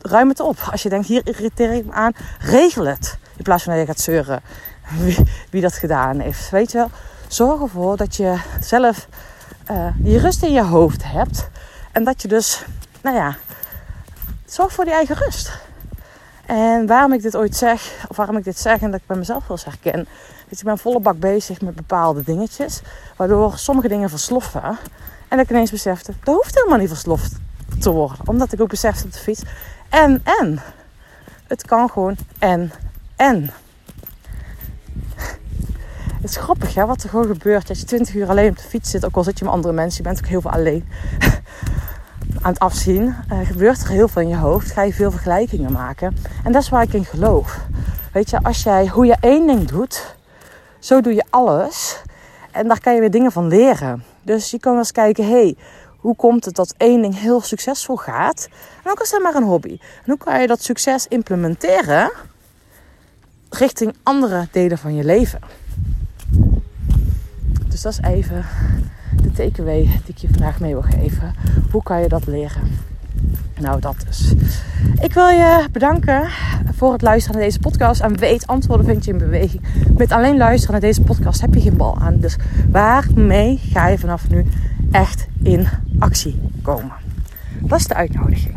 ruim 0.00 0.28
het 0.28 0.40
op. 0.40 0.68
Als 0.70 0.82
je 0.82 0.88
denkt, 0.88 1.06
hier 1.06 1.26
irriteer 1.26 1.72
ik 1.72 1.84
me 1.84 1.92
aan, 1.92 2.12
regel 2.38 2.86
het. 2.86 3.18
In 3.36 3.44
plaats 3.44 3.62
van 3.62 3.72
dat 3.72 3.82
je 3.82 3.88
gaat 3.88 4.00
zeuren 4.00 4.42
wie, 5.04 5.18
wie 5.50 5.62
dat 5.62 5.74
gedaan 5.74 6.18
heeft. 6.18 6.50
Weet 6.50 6.72
je 6.72 6.78
wel, 6.78 6.90
zorg 7.28 7.60
ervoor 7.60 7.96
dat 7.96 8.16
je 8.16 8.40
zelf 8.60 9.08
uh, 9.70 9.86
die 9.96 10.18
rust 10.18 10.42
in 10.42 10.52
je 10.52 10.62
hoofd 10.62 11.02
hebt. 11.04 11.48
En 11.92 12.04
dat 12.04 12.22
je 12.22 12.28
dus, 12.28 12.64
nou 13.02 13.16
ja, 13.16 13.36
zorg 14.46 14.72
voor 14.72 14.84
die 14.84 14.94
eigen 14.94 15.16
rust. 15.16 15.52
En 16.46 16.86
waarom 16.86 17.12
ik 17.12 17.22
dit 17.22 17.36
ooit 17.36 17.56
zeg, 17.56 18.04
of 18.08 18.16
waarom 18.16 18.36
ik 18.36 18.44
dit 18.44 18.58
zeg 18.58 18.80
en 18.80 18.90
dat 18.90 19.00
ik 19.00 19.06
bij 19.06 19.16
mezelf 19.16 19.46
wel 19.46 19.56
eens 19.56 19.66
herken. 19.66 20.06
Dus 20.48 20.58
ik 20.58 20.64
ben 20.64 20.78
volle 20.78 21.00
bak 21.00 21.18
bezig 21.18 21.60
met 21.60 21.74
bepaalde 21.74 22.22
dingetjes. 22.22 22.80
Waardoor 23.16 23.58
sommige 23.58 23.88
dingen 23.88 24.10
versloffen. 24.10 24.62
En 25.28 25.36
dat 25.36 25.40
ik 25.40 25.50
ineens 25.50 25.70
besefte, 25.70 26.12
dat 26.24 26.34
hoeft 26.34 26.54
helemaal 26.54 26.78
niet 26.78 26.88
versloft 26.88 27.32
te 27.80 27.90
worden. 27.90 28.28
Omdat 28.28 28.52
ik 28.52 28.60
ook 28.60 28.68
besefte 28.68 29.04
op 29.04 29.12
de 29.12 29.18
fiets. 29.18 29.42
En, 29.88 30.22
en. 30.40 30.60
Het 31.46 31.66
kan 31.66 31.90
gewoon 31.90 32.16
en, 32.38 32.72
en. 33.16 33.50
Het 36.22 36.30
is 36.30 36.36
grappig 36.36 36.74
hè, 36.74 36.86
wat 36.86 37.02
er 37.02 37.08
gewoon 37.08 37.26
gebeurt 37.26 37.68
als 37.68 37.78
je 37.78 37.84
20 37.84 38.14
uur 38.14 38.28
alleen 38.28 38.50
op 38.50 38.56
de 38.56 38.62
fiets 38.62 38.90
zit. 38.90 39.04
Ook 39.04 39.16
al 39.16 39.24
zit 39.24 39.38
je 39.38 39.44
met 39.44 39.54
andere 39.54 39.74
mensen, 39.74 40.02
je 40.02 40.08
bent 40.08 40.18
ook 40.18 40.30
heel 40.30 40.40
veel 40.40 40.50
alleen. 40.50 40.88
aan 42.42 42.52
het 42.52 42.58
afzien, 42.58 43.02
uh, 43.02 43.46
gebeurt 43.46 43.82
er 43.82 43.88
heel 43.88 44.08
veel 44.08 44.22
in 44.22 44.28
je 44.28 44.36
hoofd. 44.36 44.70
Ga 44.70 44.82
je 44.82 44.92
veel 44.92 45.10
vergelijkingen 45.10 45.72
maken. 45.72 46.16
En 46.44 46.52
dat 46.52 46.62
is 46.62 46.68
waar 46.68 46.82
ik 46.82 46.92
in 46.92 47.04
geloof. 47.04 47.60
Weet 48.12 48.30
je, 48.30 48.42
als 48.42 48.62
jij 48.62 48.86
hoe 48.86 49.06
je 49.06 49.16
één 49.20 49.46
ding 49.46 49.68
doet, 49.68 50.16
zo 50.78 51.00
doe 51.00 51.14
je 51.14 51.24
alles. 51.30 52.02
En 52.50 52.68
daar 52.68 52.80
kan 52.80 52.94
je 52.94 53.00
weer 53.00 53.10
dingen 53.10 53.32
van 53.32 53.48
leren. 53.48 54.04
Dus 54.22 54.50
je 54.50 54.58
kan 54.58 54.76
eens 54.76 54.92
kijken, 54.92 55.28
hey, 55.28 55.56
hoe 55.96 56.16
komt 56.16 56.44
het 56.44 56.54
dat 56.54 56.74
één 56.76 57.02
ding 57.02 57.18
heel 57.18 57.40
succesvol 57.40 57.96
gaat? 57.96 58.48
En 58.84 58.90
ook 58.90 58.98
al 58.98 59.04
is 59.04 59.10
het 59.10 59.22
maar 59.22 59.34
een 59.34 59.42
hobby. 59.42 59.78
En 59.80 60.04
hoe 60.04 60.18
kan 60.18 60.40
je 60.40 60.46
dat 60.46 60.62
succes 60.62 61.06
implementeren 61.08 62.12
richting 63.50 63.94
andere 64.02 64.48
delen 64.52 64.78
van 64.78 64.94
je 64.94 65.04
leven? 65.04 65.40
Dus 67.72 67.82
dat 67.82 67.92
is 67.92 68.00
even 68.10 68.44
de 69.22 69.30
takeaway 69.30 69.82
die 69.82 70.14
ik 70.14 70.16
je 70.16 70.28
vandaag 70.28 70.60
mee 70.60 70.72
wil 70.72 70.82
geven. 70.82 71.34
Hoe 71.70 71.82
kan 71.82 72.00
je 72.00 72.08
dat 72.08 72.26
leren? 72.26 72.62
Nou, 73.60 73.80
dat 73.80 73.96
dus. 74.06 74.34
Ik 75.00 75.12
wil 75.12 75.28
je 75.28 75.68
bedanken 75.72 76.28
voor 76.74 76.92
het 76.92 77.02
luisteren 77.02 77.36
naar 77.38 77.46
deze 77.46 77.58
podcast. 77.58 78.00
En 78.00 78.18
weet, 78.18 78.46
antwoorden 78.46 78.86
vind 78.86 79.04
je 79.04 79.10
in 79.12 79.18
beweging. 79.18 79.62
Met 79.96 80.12
alleen 80.12 80.36
luisteren 80.36 80.72
naar 80.72 80.80
deze 80.80 81.02
podcast 81.02 81.40
heb 81.40 81.54
je 81.54 81.60
geen 81.60 81.76
bal 81.76 81.98
aan. 81.98 82.18
Dus 82.18 82.36
waarmee 82.70 83.58
ga 83.58 83.88
je 83.88 83.98
vanaf 83.98 84.28
nu 84.28 84.44
echt 84.90 85.26
in 85.42 85.66
actie 85.98 86.40
komen? 86.62 86.92
Dat 87.60 87.78
is 87.78 87.86
de 87.86 87.94
uitnodiging. 87.94 88.56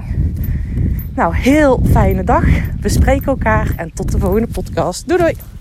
Nou, 1.14 1.36
heel 1.36 1.82
fijne 1.92 2.24
dag. 2.24 2.46
We 2.82 2.90
spreken 2.90 3.26
elkaar 3.26 3.74
en 3.76 3.94
tot 3.94 4.12
de 4.12 4.20
volgende 4.20 4.48
podcast. 4.48 5.08
Doei 5.08 5.20
doei! 5.20 5.55